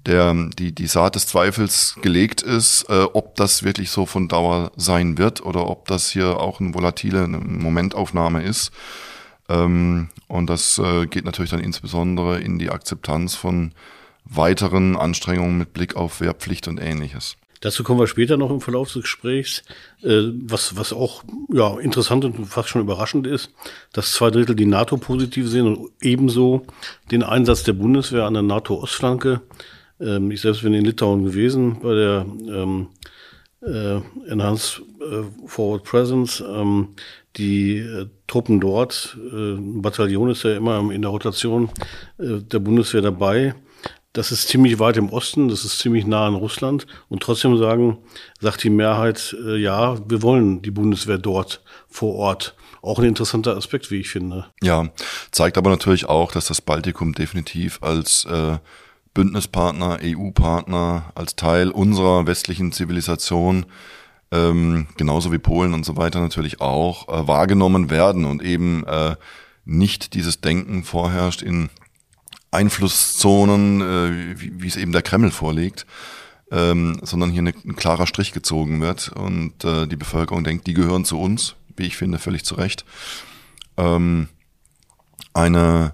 der, 0.05 0.34
die, 0.58 0.74
die 0.74 0.88
Saat 0.88 1.15
des 1.15 1.27
Zweifels 1.27 1.96
gelegt 2.01 2.41
ist, 2.41 2.86
äh, 2.89 3.03
ob 3.13 3.36
das 3.36 3.63
wirklich 3.63 3.89
so 3.89 4.05
von 4.05 4.27
Dauer 4.27 4.72
sein 4.75 5.17
wird 5.17 5.43
oder 5.43 5.67
ob 5.67 5.88
das 5.88 6.10
hier 6.10 6.39
auch 6.39 6.60
eine 6.60 6.74
volatile 6.74 7.24
eine 7.24 7.39
Momentaufnahme 7.39 8.43
ist. 8.43 8.72
Ähm, 9.50 10.10
und 10.27 10.50
das 10.50 10.77
äh, 10.77 11.08
geht 11.08 11.25
natürlich 11.25 11.51
dann 11.51 11.60
insbesondere 11.60 12.39
in 12.39 12.60
die 12.60 12.70
Akzeptanz 12.70 13.36
von 13.36 13.74
weiteren 14.24 14.96
Anstrengungen 14.96 15.58
mit 15.58 15.74
Blick 15.74 15.96
auf 15.96 16.22
Wehrpflicht 16.22 16.68
und 16.68 16.79
ähnliches. 16.79 17.36
Dazu 17.62 17.84
kommen 17.84 18.00
wir 18.00 18.08
später 18.08 18.38
noch 18.38 18.51
im 18.51 18.62
Verlauf 18.62 18.94
des 18.94 19.01
Gesprächs. 19.01 19.63
Äh, 20.01 20.29
was, 20.46 20.77
was 20.77 20.94
auch 20.94 21.24
ja, 21.51 21.77
interessant 21.79 22.24
und 22.24 22.46
fast 22.46 22.70
schon 22.70 22.82
überraschend 22.82 23.27
ist, 23.27 23.51
dass 23.91 24.13
zwei 24.13 24.29
Drittel 24.29 24.56
die 24.56 24.65
NATO 24.65 24.98
positiv 24.98 25.50
sehen 25.50 25.68
und 25.68 25.89
ebenso 26.01 26.65
den 27.12 27.24
Einsatz 27.24 27.63
der 27.63 27.74
Bundeswehr 27.74 28.25
an 28.25 28.36
der 28.36 28.44
NATO-Ostflanke. 28.44 29.41
Ähm, 30.00 30.32
ich 30.32 30.41
selbst 30.41 30.62
bin 30.62 30.74
in 30.74 30.86
Litauen 30.86 31.25
gewesen 31.25 31.79
bei 31.82 31.96
der 31.96 32.25
ähm, 32.48 32.88
äh, 33.62 34.00
Enhanced 34.29 34.82
Forward 35.46 35.84
Presence. 35.84 36.44
Ähm, 36.48 36.89
die 37.38 37.78
äh, 37.78 38.08
Truppen 38.28 38.60
dort, 38.60 39.18
äh, 39.32 39.54
ein 39.54 39.82
Bataillon 39.82 40.32
ist 40.32 40.44
ja 40.44 40.56
immer 40.56 40.92
in 40.92 41.01
der 41.01 41.12
Rotation 41.12 41.70
äh, 42.18 42.39
der 42.42 42.60
Bundeswehr 42.60 43.01
dabei. 43.01 43.56
Das 44.13 44.32
ist 44.32 44.48
ziemlich 44.48 44.80
weit 44.80 44.98
im 44.98 45.10
Osten, 45.10 45.50
das 45.50 45.63
ist 45.63 45.80
ziemlich 45.80 46.08
nah 46.08 46.25
an 46.25 46.34
Russland. 46.34 46.88
Und 47.10 47.22
trotzdem 47.22 47.58
sagen, 47.58 48.00
sagt 48.39 48.63
die 48.63 48.72
Mehrheit, 48.72 49.36
äh, 49.46 49.58
ja, 49.58 49.98
wir 50.10 50.24
wollen 50.24 50.62
die 50.63 50.72
Bundeswehr 50.72 51.20
dort 51.20 51.62
vor 51.88 52.16
Ort. 52.16 52.56
Auch 52.82 52.98
ein 52.98 53.06
interessanter 53.06 53.56
Aspekt, 53.56 53.92
wie 53.92 54.00
ich 54.00 54.10
finde. 54.10 54.48
Ja, 54.63 54.89
zeigt 55.32 55.58
aber 55.58 55.70
natürlich 55.70 56.06
auch, 56.06 56.32
dass 56.32 56.48
das 56.48 56.62
Baltikum 56.62 57.13
definitiv 57.13 57.80
als 57.82 58.25
äh, 58.25 58.58
Bündnispartner, 59.13 60.00
EU-Partner, 60.01 61.12
als 61.13 61.36
Teil 61.36 61.70
unserer 61.70 62.25
westlichen 62.25 62.72
Zivilisation 62.72 63.66
ähm, 64.32 64.88
genauso 64.98 65.32
wie 65.32 65.40
Polen 65.40 65.74
und 65.74 65.86
so 65.86 65.98
weiter 65.98 66.20
natürlich 66.20 66.62
auch, 66.62 67.08
äh, 67.08 67.28
wahrgenommen 67.28 67.90
werden 67.90 68.26
und 68.26 68.44
eben 68.44 68.86
äh, 68.86 69.16
nicht 69.66 70.14
dieses 70.14 70.42
Denken 70.42 70.84
vorherrscht 70.84 71.42
in 71.42 71.70
Einflusszonen, 72.52 73.82
äh, 73.82 74.40
wie, 74.40 74.62
wie 74.62 74.68
es 74.68 74.76
eben 74.76 74.92
der 74.92 75.02
Kreml 75.02 75.32
vorlegt, 75.32 75.86
ähm, 76.52 77.00
sondern 77.04 77.32
hier 77.32 77.42
eine, 77.42 77.54
ein 77.66 77.76
klarer 77.76 78.08
Strich 78.08 78.32
gezogen 78.32 78.82
wird 78.82 79.10
und 79.10 79.64
äh, 79.64 79.88
die 79.88 79.96
Bevölkerung 79.96 80.44
denkt, 80.44 80.68
die 80.68 80.74
gehören 80.74 81.06
zu 81.06 81.20
uns, 81.20 81.56
wie 81.76 81.86
ich 81.86 81.98
finde, 81.98 82.20
völlig 82.20 82.44
zu 82.44 82.56
Recht. 82.56 82.86
Ähm, 83.78 84.30
eine 85.34 85.94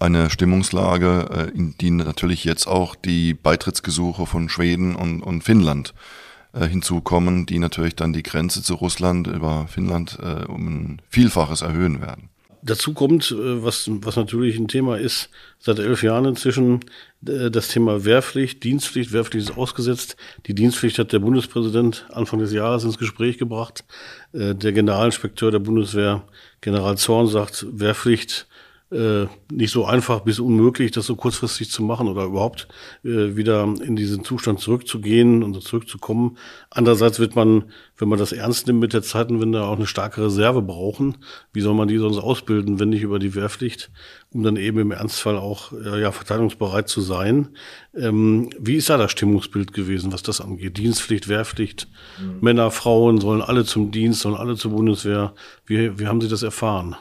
eine 0.00 0.28
Stimmungslage, 0.28 1.50
äh, 1.54 1.56
in 1.56 1.76
die 1.78 1.90
natürlich 1.90 2.44
jetzt 2.44 2.66
auch 2.66 2.94
die 2.94 3.32
Beitrittsgesuche 3.32 4.26
von 4.26 4.50
Schweden 4.50 4.96
und, 4.96 5.22
und 5.22 5.42
Finnland 5.42 5.90
äh, 5.90 6.23
hinzukommen, 6.60 7.46
die 7.46 7.58
natürlich 7.58 7.96
dann 7.96 8.12
die 8.12 8.22
Grenze 8.22 8.62
zu 8.62 8.74
Russland 8.74 9.26
über 9.26 9.66
Finnland 9.68 10.18
äh, 10.22 10.44
um 10.44 10.66
ein 10.66 11.02
Vielfaches 11.08 11.62
erhöhen 11.62 12.00
werden. 12.00 12.28
Dazu 12.62 12.94
kommt, 12.94 13.30
äh, 13.30 13.62
was, 13.62 13.90
was 13.90 14.16
natürlich 14.16 14.56
ein 14.56 14.68
Thema 14.68 14.96
ist, 14.96 15.28
seit 15.58 15.78
elf 15.78 16.02
Jahren 16.02 16.24
inzwischen 16.24 16.80
äh, 17.26 17.50
das 17.50 17.68
Thema 17.68 18.04
Wehrpflicht, 18.04 18.62
Dienstpflicht. 18.62 19.12
Wehrpflicht 19.12 19.50
ist 19.50 19.58
ausgesetzt. 19.58 20.16
Die 20.46 20.54
Dienstpflicht 20.54 20.98
hat 20.98 21.12
der 21.12 21.18
Bundespräsident 21.18 22.06
Anfang 22.10 22.38
des 22.38 22.52
Jahres 22.52 22.84
ins 22.84 22.98
Gespräch 22.98 23.38
gebracht. 23.38 23.84
Der 24.32 24.72
Generalinspekteur 24.72 25.52
der 25.52 25.60
Bundeswehr, 25.60 26.24
General 26.60 26.96
Zorn, 26.98 27.28
sagt, 27.28 27.66
Wehrpflicht 27.70 28.48
äh, 28.94 29.26
nicht 29.50 29.72
so 29.72 29.84
einfach 29.84 30.20
bis 30.20 30.38
unmöglich, 30.38 30.92
das 30.92 31.06
so 31.06 31.16
kurzfristig 31.16 31.70
zu 31.70 31.82
machen 31.82 32.06
oder 32.06 32.24
überhaupt 32.24 32.68
äh, 33.02 33.34
wieder 33.34 33.64
in 33.64 33.96
diesen 33.96 34.24
Zustand 34.24 34.60
zurückzugehen 34.60 35.42
und 35.42 35.60
zurückzukommen. 35.62 36.38
Andererseits 36.70 37.18
wird 37.18 37.34
man, 37.34 37.64
wenn 37.98 38.08
man 38.08 38.18
das 38.18 38.32
ernst 38.32 38.66
nimmt 38.66 38.80
mit 38.80 38.92
der 38.92 39.02
Zeitenwende, 39.02 39.64
auch 39.64 39.76
eine 39.76 39.86
starke 39.86 40.24
Reserve 40.24 40.62
brauchen. 40.62 41.16
Wie 41.52 41.60
soll 41.60 41.74
man 41.74 41.88
die 41.88 41.98
sonst 41.98 42.18
ausbilden, 42.18 42.78
wenn 42.78 42.90
nicht 42.90 43.02
über 43.02 43.18
die 43.18 43.34
Wehrpflicht, 43.34 43.90
um 44.30 44.44
dann 44.44 44.56
eben 44.56 44.78
im 44.78 44.92
Ernstfall 44.92 45.36
auch 45.38 45.72
äh, 45.72 46.00
ja, 46.00 46.12
verteidigungsbereit 46.12 46.88
zu 46.88 47.00
sein? 47.00 47.48
Ähm, 47.96 48.50
wie 48.58 48.76
ist 48.76 48.90
da 48.90 48.96
das 48.96 49.10
Stimmungsbild 49.10 49.72
gewesen, 49.72 50.12
was 50.12 50.22
das 50.22 50.40
angeht? 50.40 50.78
Dienstpflicht, 50.78 51.28
Wehrpflicht, 51.28 51.88
mhm. 52.20 52.38
Männer, 52.40 52.70
Frauen 52.70 53.20
sollen 53.20 53.42
alle 53.42 53.64
zum 53.64 53.90
Dienst, 53.90 54.20
sollen 54.20 54.36
alle 54.36 54.54
zur 54.54 54.70
Bundeswehr. 54.70 55.34
Wie, 55.66 55.98
wie 55.98 56.06
haben 56.06 56.20
Sie 56.20 56.28
das 56.28 56.44
erfahren? 56.44 56.94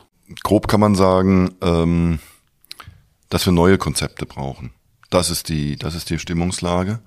Grob 0.44 0.68
kann 0.68 0.80
man 0.80 0.96
sagen, 0.96 1.52
ähm, 1.62 2.20
dass 3.30 3.46
wir 3.46 3.54
neue 3.54 3.78
Konzepte 3.78 4.26
brauchen. 4.26 4.72
Das 5.10 5.30
ist 5.30 5.50
die, 5.50 5.76
das 5.76 5.96
ist 5.96 6.10
die 6.10 6.20
Stimmungslage. 6.20 7.00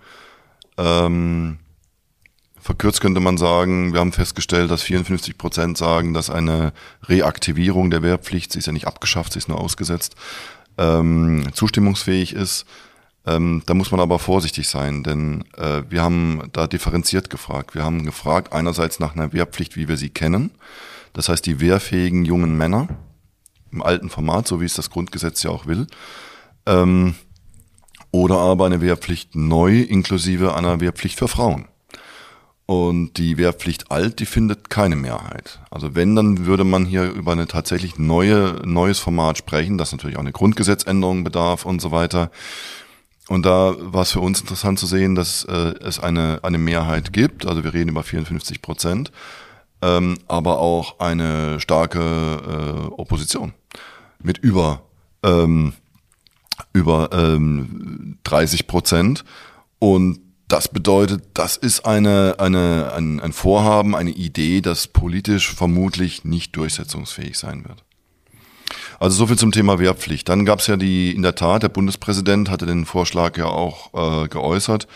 Ähm, 0.78 1.58
verkürzt 2.60 3.00
könnte 3.00 3.20
man 3.20 3.38
sagen, 3.38 3.92
wir 3.92 4.00
haben 4.00 4.12
festgestellt, 4.12 4.70
dass 4.70 4.82
54 4.82 5.38
Prozent 5.38 5.78
sagen, 5.78 6.14
dass 6.14 6.30
eine 6.30 6.72
Reaktivierung 7.04 7.90
der 7.90 8.02
Wehrpflicht, 8.02 8.52
sie 8.52 8.58
ist 8.58 8.66
ja 8.66 8.72
nicht 8.72 8.86
abgeschafft, 8.86 9.32
sie 9.32 9.38
ist 9.38 9.48
nur 9.48 9.60
ausgesetzt, 9.60 10.16
ähm, 10.78 11.48
zustimmungsfähig 11.54 12.32
ist. 12.32 12.66
Ähm, 13.24 13.62
da 13.66 13.74
muss 13.74 13.90
man 13.90 14.00
aber 14.00 14.18
vorsichtig 14.18 14.68
sein, 14.68 15.02
denn 15.02 15.44
äh, 15.56 15.82
wir 15.88 16.02
haben 16.02 16.42
da 16.52 16.66
differenziert 16.66 17.30
gefragt. 17.30 17.74
Wir 17.74 17.82
haben 17.82 18.04
gefragt 18.04 18.52
einerseits 18.52 19.00
nach 19.00 19.16
einer 19.16 19.32
Wehrpflicht, 19.32 19.76
wie 19.76 19.88
wir 19.88 19.96
sie 19.96 20.10
kennen. 20.10 20.52
Das 21.12 21.28
heißt, 21.28 21.44
die 21.46 21.60
wehrfähigen 21.60 22.24
jungen 22.24 22.56
Männer, 22.56 22.88
im 23.72 23.82
alten 23.82 24.10
Format, 24.10 24.46
so 24.46 24.60
wie 24.60 24.64
es 24.64 24.74
das 24.74 24.90
Grundgesetz 24.90 25.42
ja 25.42 25.50
auch 25.50 25.66
will. 25.66 25.86
Ähm, 26.66 27.14
oder 28.10 28.38
aber 28.38 28.66
eine 28.66 28.80
Wehrpflicht 28.80 29.34
neu 29.34 29.80
inklusive 29.80 30.54
einer 30.54 30.80
Wehrpflicht 30.80 31.18
für 31.18 31.28
Frauen. 31.28 31.66
Und 32.64 33.18
die 33.18 33.38
Wehrpflicht 33.38 33.92
alt, 33.92 34.18
die 34.18 34.26
findet 34.26 34.70
keine 34.70 34.96
Mehrheit. 34.96 35.60
Also 35.70 35.94
wenn, 35.94 36.16
dann 36.16 36.46
würde 36.46 36.64
man 36.64 36.84
hier 36.84 37.12
über 37.12 37.32
eine 37.32 37.46
tatsächlich 37.46 37.96
neue, 37.96 38.60
neues 38.64 38.98
Format 38.98 39.38
sprechen, 39.38 39.78
das 39.78 39.92
natürlich 39.92 40.16
auch 40.16 40.22
eine 40.22 40.32
Grundgesetzänderung 40.32 41.22
bedarf 41.22 41.64
und 41.64 41.80
so 41.80 41.92
weiter. 41.92 42.32
Und 43.28 43.46
da 43.46 43.74
war 43.78 44.02
es 44.02 44.12
für 44.12 44.20
uns 44.20 44.40
interessant 44.40 44.80
zu 44.80 44.86
sehen, 44.86 45.14
dass 45.14 45.44
äh, 45.44 45.74
es 45.80 46.00
eine, 46.00 46.40
eine 46.42 46.58
Mehrheit 46.58 47.12
gibt. 47.12 47.46
Also 47.46 47.62
wir 47.62 47.72
reden 47.72 47.90
über 47.90 48.02
54 48.02 48.62
Prozent 48.62 49.12
ähm, 49.82 50.18
aber 50.28 50.58
auch 50.58 50.98
eine 51.00 51.60
starke 51.60 52.00
äh, 52.00 52.92
Opposition 52.92 53.52
mit 54.18 54.38
über 54.38 54.82
ähm, 55.22 55.72
über 56.72 57.10
ähm, 57.12 58.18
30 58.24 58.66
Prozent. 58.66 59.24
Und 59.78 60.20
das 60.48 60.68
bedeutet, 60.68 61.24
das 61.34 61.56
ist 61.56 61.86
eine, 61.86 62.36
eine, 62.38 62.92
ein, 62.94 63.20
ein 63.20 63.32
Vorhaben, 63.32 63.96
eine 63.96 64.10
Idee, 64.10 64.60
das 64.60 64.86
politisch 64.86 65.52
vermutlich 65.52 66.24
nicht 66.24 66.56
durchsetzungsfähig 66.56 67.36
sein 67.36 67.64
wird. 67.66 67.82
Also 68.98 69.16
so 69.16 69.26
viel 69.26 69.38
zum 69.38 69.52
Thema 69.52 69.78
Wehrpflicht. 69.78 70.28
Dann 70.28 70.44
gab 70.44 70.60
es 70.60 70.68
ja 70.68 70.76
die, 70.76 71.14
in 71.14 71.22
der 71.22 71.34
Tat, 71.34 71.62
der 71.62 71.68
Bundespräsident 71.68 72.48
hatte 72.48 72.66
den 72.66 72.86
Vorschlag 72.86 73.36
ja 73.36 73.46
auch 73.46 74.24
äh, 74.24 74.28
geäußert, 74.28 74.86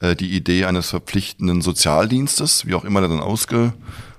äh, 0.00 0.16
die 0.16 0.30
Idee 0.30 0.64
eines 0.64 0.90
verpflichtenden 0.90 1.60
Sozialdienstes, 1.60 2.66
wie 2.66 2.74
auch 2.74 2.84
immer 2.84 3.00
der 3.00 3.10
dann 3.10 3.20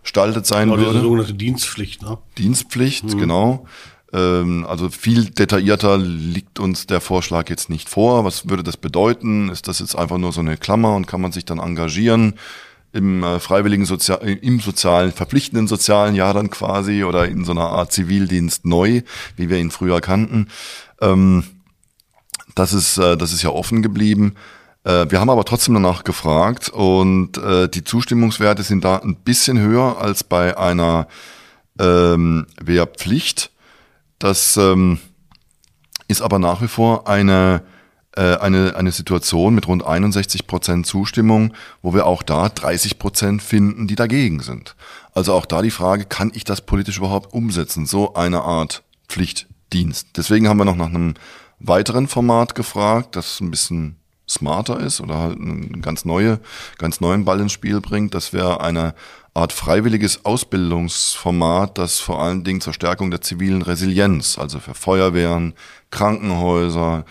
ausgestaltet 0.06 0.46
sein 0.46 0.70
genau, 0.70 0.82
würde. 0.82 1.00
Die 1.00 1.04
sogenannte 1.04 1.34
Dienstpflicht, 1.34 2.02
ne? 2.04 2.18
Dienstpflicht, 2.38 3.06
mhm. 3.06 3.18
genau. 3.18 3.66
Ähm, 4.14 4.66
also 4.68 4.90
viel 4.90 5.26
detaillierter 5.26 5.98
liegt 5.98 6.60
uns 6.60 6.86
der 6.86 7.02
Vorschlag 7.02 7.50
jetzt 7.50 7.70
nicht 7.70 7.90
vor. 7.90 8.24
Was 8.24 8.48
würde 8.48 8.64
das 8.64 8.78
bedeuten? 8.78 9.50
Ist 9.50 9.68
das 9.68 9.80
jetzt 9.80 9.96
einfach 9.96 10.18
nur 10.18 10.32
so 10.32 10.42
eine 10.42 10.58
Klammer 10.58 10.96
und 10.96 11.08
kann 11.08 11.22
man 11.22 11.32
sich 11.32 11.46
dann 11.46 11.60
engagieren? 11.60 12.36
im 12.94 13.24
äh, 13.24 13.42
freiwilligen 13.42 13.84
Sozial 13.84 14.26
im 14.26 14.62
sozialen, 14.62 15.12
verpflichtenden 15.12 15.68
sozialen 15.68 16.16
Jahr 16.16 16.34
dann 16.34 16.50
quasi 16.50 17.04
oder 17.04 17.28
in 17.28 17.44
so 17.44 17.52
einer 17.52 17.68
Art 17.68 17.92
Zivildienst 17.92 18.66
neu, 18.66 19.02
wie 19.36 19.50
wir 19.50 19.58
ihn 19.58 19.70
früher 19.70 20.00
kannten. 20.00 20.48
Ähm, 21.02 21.44
das 22.56 22.72
ist, 22.72 22.98
äh, 22.98 23.18
das 23.18 23.34
ist 23.34 23.44
ja 23.44 23.50
offen 23.50 23.82
geblieben. 23.82 24.36
Äh, 24.86 25.10
wir 25.10 25.20
haben 25.20 25.30
aber 25.30 25.44
trotzdem 25.44 25.74
danach 25.74 26.04
gefragt 26.04 26.70
und 26.70 27.38
äh, 27.38 27.68
die 27.68 27.84
Zustimmungswerte 27.84 28.63
sind 28.63 28.86
da 28.86 28.98
ein 28.98 29.15
bisschen 29.15 29.60
höher 29.60 29.98
als 30.00 30.24
bei 30.24 30.58
einer 30.58 31.08
ähm, 31.80 32.46
Wehrpflicht. 32.62 33.51
Das 34.20 34.56
ähm, 34.58 35.00
ist 36.08 36.22
aber 36.22 36.39
nach 36.39 36.62
wie 36.62 36.68
vor 36.68 37.08
eine, 37.08 37.63
äh, 38.15 38.38
eine, 38.38 38.75
eine 38.75 38.92
Situation 38.92 39.56
mit 39.56 39.68
rund 39.68 39.84
61 39.84 40.46
Prozent 40.46 40.86
Zustimmung, 40.86 41.54
wo 41.82 41.94
wir 41.94 42.06
auch 42.06 42.22
da 42.22 42.48
30 42.48 43.00
Prozent 43.00 43.42
finden, 43.42 43.88
die 43.88 43.96
dagegen 43.96 44.39
sind. 44.42 44.75
Also 45.13 45.34
auch 45.34 45.48
da 45.48 45.63
die 45.63 45.72
Frage, 45.72 46.06
kann 46.06 46.32
ich 46.34 46.44
das 46.44 46.62
politisch 46.62 47.00
überhaupt 47.00 47.34
umsetzen? 47.34 47.88
So 47.88 48.13
eine 48.13 48.44
Art 48.44 48.84
Pflichtdienst. 49.08 50.10
Deswegen 50.15 50.48
haben 50.48 50.58
wir 50.58 50.65
noch 50.65 50.75
nach 50.75 50.88
einem 50.88 51.15
weiteren 51.60 52.08
Format 52.08 52.54
gefragt, 52.54 53.15
das 53.15 53.42
ein 53.42 53.50
bisschen 53.50 53.98
smarter 54.27 54.79
ist 54.79 55.01
oder 55.01 55.20
halt 55.20 55.39
einen 55.39 55.82
ganz 55.82 56.05
neue, 56.05 56.39
ganz 56.77 57.01
neuen 57.01 57.25
Ball 57.25 57.39
ins 57.39 57.51
Spiel 57.51 57.82
bringt. 57.82 58.13
Das 58.13 58.34
wäre 58.34 58.62
eine 58.62 58.96
Art 59.34 59.51
freiwilliges 59.51 60.24
Ausbildungsformat, 60.24 61.77
das 61.77 62.00
vor 62.00 62.22
allen 62.22 62.44
Dingen 62.44 62.62
zur 62.62 62.74
Stärkung 62.74 63.12
der 63.12 63.22
zivilen 63.22 63.62
Resilienz, 63.62 64.38
also 64.38 64.60
für 64.60 64.74
Feuerwehren, 64.74 65.53
Krankenhäuser, 65.91 67.05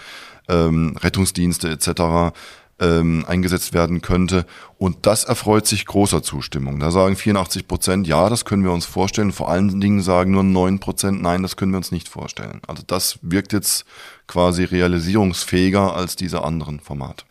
ähm, 0.48 0.96
Rettungsdienste 0.98 1.70
etc. 1.70 2.34
Ähm, 2.80 3.24
eingesetzt 3.28 3.72
werden 3.72 4.02
könnte. 4.02 4.46
Und 4.78 5.06
das 5.06 5.22
erfreut 5.22 5.64
sich 5.64 5.86
großer 5.86 6.24
Zustimmung. 6.24 6.80
Da 6.80 6.90
sagen 6.90 7.14
84 7.14 7.68
Prozent, 7.68 8.08
ja, 8.08 8.28
das 8.28 8.44
können 8.44 8.64
wir 8.64 8.72
uns 8.72 8.84
vorstellen. 8.84 9.30
Vor 9.30 9.48
allen 9.48 9.80
Dingen 9.80 10.02
sagen 10.02 10.32
nur 10.32 10.42
9 10.42 10.80
Prozent, 10.80 11.22
nein, 11.22 11.42
das 11.42 11.56
können 11.56 11.70
wir 11.70 11.76
uns 11.76 11.92
nicht 11.92 12.08
vorstellen. 12.08 12.60
Also 12.66 12.82
das 12.84 13.20
wirkt 13.22 13.52
jetzt 13.52 13.84
quasi 14.26 14.64
realisierungsfähiger 14.64 15.94
als 15.94 16.16
diese 16.16 16.42
anderen 16.42 16.80
Formate. 16.80 17.24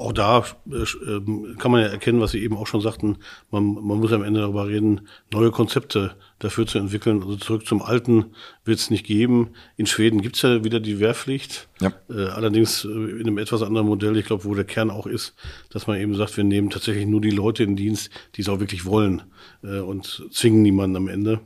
Auch 0.00 0.12
da 0.12 0.44
äh, 0.70 0.84
ähm, 1.06 1.56
kann 1.58 1.70
man 1.70 1.82
ja 1.82 1.88
erkennen, 1.88 2.20
was 2.20 2.30
Sie 2.30 2.42
eben 2.42 2.56
auch 2.56 2.66
schon 2.66 2.80
sagten, 2.80 3.18
man, 3.50 3.74
man 3.74 3.98
muss 3.98 4.12
am 4.12 4.22
Ende 4.22 4.40
darüber 4.40 4.66
reden, 4.66 5.02
neue 5.30 5.50
Konzepte 5.50 6.16
dafür 6.38 6.66
zu 6.66 6.78
entwickeln. 6.78 7.22
Also 7.22 7.36
zurück 7.36 7.66
zum 7.66 7.82
Alten 7.82 8.26
wird 8.64 8.78
es 8.78 8.90
nicht 8.90 9.04
geben. 9.04 9.50
In 9.76 9.86
Schweden 9.86 10.22
gibt 10.22 10.36
es 10.36 10.42
ja 10.42 10.64
wieder 10.64 10.80
die 10.80 11.00
Wehrpflicht, 11.00 11.68
ja. 11.80 11.92
äh, 12.08 12.28
allerdings 12.28 12.84
äh, 12.84 12.88
in 12.88 13.26
einem 13.26 13.38
etwas 13.38 13.62
anderen 13.62 13.86
Modell, 13.86 14.16
ich 14.16 14.24
glaube, 14.24 14.44
wo 14.44 14.54
der 14.54 14.64
Kern 14.64 14.90
auch 14.90 15.06
ist, 15.06 15.34
dass 15.68 15.86
man 15.86 15.98
eben 15.98 16.14
sagt, 16.14 16.36
wir 16.36 16.44
nehmen 16.44 16.70
tatsächlich 16.70 17.06
nur 17.06 17.20
die 17.20 17.30
Leute 17.30 17.62
in 17.62 17.76
Dienst, 17.76 18.10
die 18.36 18.40
es 18.40 18.48
auch 18.48 18.60
wirklich 18.60 18.86
wollen 18.86 19.22
äh, 19.62 19.80
und 19.80 20.26
zwingen 20.32 20.62
niemanden 20.62 20.96
am 20.96 21.08
Ende. 21.08 21.40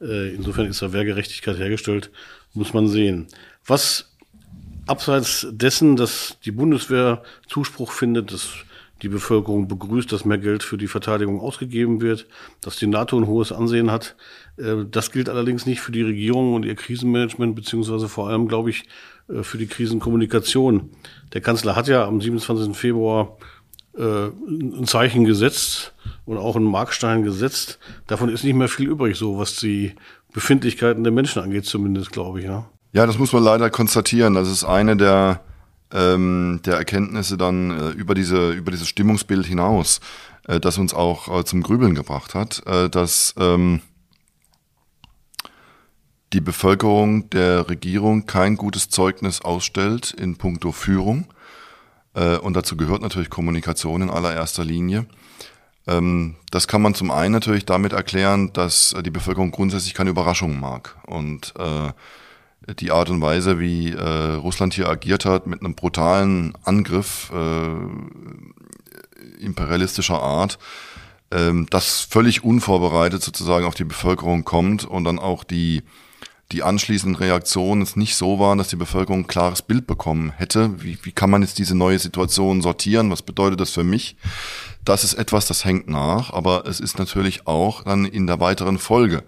Äh, 0.00 0.34
insofern 0.34 0.66
ist 0.66 0.82
da 0.82 0.92
Wehrgerechtigkeit 0.92 1.56
hergestellt, 1.56 2.10
muss 2.52 2.74
man 2.74 2.88
sehen. 2.88 3.28
Was 3.64 4.11
abseits 4.86 5.46
dessen, 5.50 5.96
dass 5.96 6.38
die 6.44 6.50
Bundeswehr 6.50 7.22
Zuspruch 7.48 7.92
findet, 7.92 8.32
dass 8.32 8.50
die 9.02 9.08
Bevölkerung 9.08 9.66
begrüßt, 9.66 10.12
dass 10.12 10.24
mehr 10.24 10.38
Geld 10.38 10.62
für 10.62 10.78
die 10.78 10.86
Verteidigung 10.86 11.40
ausgegeben 11.40 12.00
wird, 12.00 12.26
dass 12.60 12.76
die 12.76 12.86
NATO 12.86 13.18
ein 13.18 13.26
hohes 13.26 13.50
Ansehen 13.50 13.90
hat. 13.90 14.16
Äh, 14.56 14.84
das 14.90 15.10
gilt 15.10 15.28
allerdings 15.28 15.66
nicht 15.66 15.80
für 15.80 15.92
die 15.92 16.02
Regierung 16.02 16.54
und 16.54 16.64
ihr 16.64 16.76
Krisenmanagement, 16.76 17.56
beziehungsweise 17.56 18.08
vor 18.08 18.28
allem, 18.28 18.48
glaube 18.48 18.70
ich, 18.70 18.84
äh, 19.28 19.42
für 19.42 19.58
die 19.58 19.66
Krisenkommunikation. 19.66 20.90
Der 21.32 21.40
Kanzler 21.40 21.74
hat 21.74 21.88
ja 21.88 22.04
am 22.04 22.20
27. 22.20 22.76
Februar 22.76 23.36
äh, 23.96 24.28
ein 24.28 24.86
Zeichen 24.86 25.24
gesetzt 25.24 25.94
und 26.24 26.38
auch 26.38 26.56
einen 26.56 26.64
Markstein 26.64 27.24
gesetzt. 27.24 27.78
Davon 28.06 28.28
ist 28.28 28.44
nicht 28.44 28.54
mehr 28.54 28.68
viel 28.68 28.88
übrig, 28.88 29.16
so 29.16 29.38
was 29.38 29.56
die 29.56 29.94
Befindlichkeiten 30.32 31.02
der 31.02 31.12
Menschen 31.12 31.42
angeht, 31.42 31.66
zumindest, 31.66 32.12
glaube 32.12 32.38
ich. 32.38 32.46
Ja. 32.46 32.70
Ja, 32.92 33.06
das 33.06 33.18
muss 33.18 33.32
man 33.32 33.42
leider 33.42 33.70
konstatieren. 33.70 34.34
Das 34.34 34.50
ist 34.50 34.64
eine 34.64 34.98
der, 34.98 35.40
ähm, 35.92 36.60
der 36.66 36.76
Erkenntnisse 36.76 37.38
dann 37.38 37.70
äh, 37.70 37.90
über, 37.90 38.14
diese, 38.14 38.52
über 38.52 38.70
dieses 38.70 38.86
Stimmungsbild 38.86 39.46
hinaus, 39.46 40.00
äh, 40.46 40.60
das 40.60 40.76
uns 40.76 40.92
auch 40.92 41.40
äh, 41.40 41.44
zum 41.44 41.62
Grübeln 41.62 41.94
gebracht 41.94 42.34
hat, 42.34 42.62
äh, 42.66 42.90
dass 42.90 43.34
ähm, 43.38 43.80
die 46.34 46.42
Bevölkerung 46.42 47.30
der 47.30 47.68
Regierung 47.70 48.26
kein 48.26 48.56
gutes 48.56 48.90
Zeugnis 48.90 49.40
ausstellt 49.40 50.12
in 50.12 50.36
puncto 50.36 50.70
Führung. 50.70 51.32
Äh, 52.12 52.36
und 52.36 52.54
dazu 52.54 52.76
gehört 52.76 53.00
natürlich 53.00 53.30
Kommunikation 53.30 54.02
in 54.02 54.10
allererster 54.10 54.64
Linie. 54.64 55.06
Ähm, 55.86 56.36
das 56.50 56.68
kann 56.68 56.82
man 56.82 56.94
zum 56.94 57.10
einen 57.10 57.32
natürlich 57.32 57.64
damit 57.64 57.94
erklären, 57.94 58.52
dass 58.52 58.94
die 59.02 59.10
Bevölkerung 59.10 59.50
grundsätzlich 59.50 59.94
keine 59.94 60.10
Überraschungen 60.10 60.60
mag. 60.60 60.96
Und 61.06 61.54
äh, 61.58 61.92
die 62.78 62.90
Art 62.90 63.10
und 63.10 63.20
Weise, 63.20 63.58
wie 63.58 63.92
äh, 63.92 64.34
Russland 64.34 64.74
hier 64.74 64.88
agiert 64.88 65.24
hat, 65.24 65.46
mit 65.46 65.60
einem 65.60 65.74
brutalen 65.74 66.54
Angriff 66.64 67.32
äh, 67.34 67.76
imperialistischer 69.40 70.20
Art, 70.22 70.58
ähm, 71.30 71.66
das 71.70 72.00
völlig 72.00 72.44
unvorbereitet 72.44 73.22
sozusagen 73.22 73.66
auf 73.66 73.74
die 73.74 73.84
Bevölkerung 73.84 74.44
kommt 74.44 74.84
und 74.84 75.04
dann 75.04 75.18
auch 75.18 75.44
die 75.44 75.82
die 76.52 76.62
anschließenden 76.62 77.16
Reaktionen 77.16 77.82
es 77.82 77.96
nicht 77.96 78.14
so 78.14 78.38
waren, 78.38 78.58
dass 78.58 78.68
die 78.68 78.76
Bevölkerung 78.76 79.20
ein 79.20 79.26
klares 79.26 79.62
Bild 79.62 79.86
bekommen 79.86 80.32
hätte. 80.36 80.82
Wie, 80.82 80.98
wie 81.02 81.12
kann 81.12 81.30
man 81.30 81.40
jetzt 81.42 81.58
diese 81.58 81.74
neue 81.74 81.98
Situation 81.98 82.60
sortieren? 82.60 83.10
Was 83.10 83.22
bedeutet 83.22 83.60
das 83.60 83.70
für 83.70 83.84
mich? 83.84 84.16
Das 84.84 85.02
ist 85.02 85.14
etwas, 85.14 85.46
das 85.46 85.64
hängt 85.64 85.88
nach, 85.88 86.32
aber 86.32 86.66
es 86.66 86.78
ist 86.78 86.98
natürlich 86.98 87.46
auch 87.46 87.84
dann 87.84 88.04
in 88.04 88.26
der 88.26 88.38
weiteren 88.40 88.78
Folge 88.78 89.24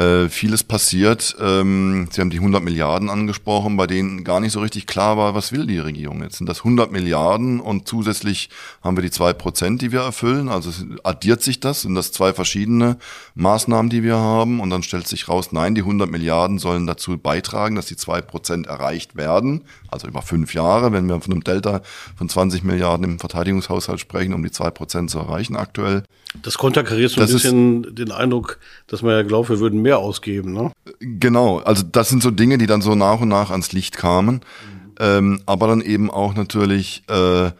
äh, 0.00 0.30
vieles 0.30 0.64
passiert. 0.64 1.36
Ähm, 1.40 2.08
Sie 2.10 2.22
haben 2.22 2.30
die 2.30 2.38
100 2.38 2.62
Milliarden 2.62 3.10
angesprochen, 3.10 3.76
bei 3.76 3.86
denen 3.86 4.24
gar 4.24 4.40
nicht 4.40 4.52
so 4.52 4.60
richtig 4.60 4.86
klar 4.86 5.18
war, 5.18 5.34
was 5.34 5.52
will 5.52 5.66
die 5.66 5.78
Regierung 5.78 6.22
jetzt. 6.22 6.38
Sind 6.38 6.48
das 6.48 6.58
100 6.60 6.90
Milliarden 6.90 7.60
und 7.60 7.86
zusätzlich 7.86 8.48
haben 8.82 8.96
wir 8.96 9.02
die 9.02 9.10
zwei 9.10 9.34
Prozent, 9.34 9.82
die 9.82 9.92
wir 9.92 10.00
erfüllen? 10.00 10.48
Also 10.48 10.70
addiert 11.04 11.42
sich 11.42 11.60
das? 11.60 11.82
Sind 11.82 11.94
das 11.94 12.12
zwei 12.12 12.32
verschiedene 12.32 12.96
Maßnahmen, 13.34 13.90
die 13.90 14.02
wir 14.02 14.16
haben? 14.16 14.60
Und 14.60 14.70
dann 14.70 14.82
stellt 14.82 15.06
sich 15.06 15.28
raus, 15.28 15.52
nein, 15.52 15.74
die 15.74 15.82
100 15.82 16.10
Milliarden 16.10 16.58
sollen 16.58 16.86
dazu 16.86 17.18
beitragen, 17.18 17.76
dass 17.76 17.86
die 17.86 17.96
zwei 17.96 18.22
Prozent 18.22 18.68
erreicht 18.68 19.16
werden. 19.16 19.64
Also 19.88 20.08
über 20.08 20.22
fünf 20.22 20.54
Jahre, 20.54 20.92
wenn 20.92 21.06
wir 21.08 21.20
von 21.20 21.32
einem 21.32 21.44
Delta 21.44 21.82
von 22.16 22.28
20 22.28 22.64
Milliarden 22.64 23.04
im 23.04 23.18
Verteidigungshaushalt 23.18 24.00
sprechen, 24.00 24.32
um 24.32 24.42
die 24.42 24.50
zwei 24.50 24.70
Prozent 24.70 25.10
zu 25.10 25.18
erreichen 25.18 25.56
aktuell. 25.56 26.04
Das 26.42 26.58
konterkariert 26.58 27.10
so 27.10 27.20
ein 27.20 27.26
bisschen 27.26 27.94
den 27.94 28.12
Eindruck, 28.12 28.60
dass 28.86 29.02
man 29.02 29.12
ja 29.12 29.22
glaubt, 29.22 29.48
wir 29.48 29.58
würden 29.58 29.82
mehr 29.82 29.89
ausgeben. 29.98 30.52
Ne? 30.52 30.72
Genau, 31.00 31.58
also 31.58 31.82
das 31.82 32.08
sind 32.08 32.22
so 32.22 32.30
Dinge, 32.30 32.58
die 32.58 32.66
dann 32.66 32.82
so 32.82 32.94
nach 32.94 33.20
und 33.20 33.28
nach 33.28 33.50
ans 33.50 33.72
Licht 33.72 33.96
kamen. 33.96 34.36
Mhm. 34.36 34.94
Ähm, 35.00 35.42
aber 35.46 35.66
dann 35.66 35.80
eben 35.80 36.10
auch 36.10 36.34
natürlich 36.34 37.04
äh, 37.08 37.50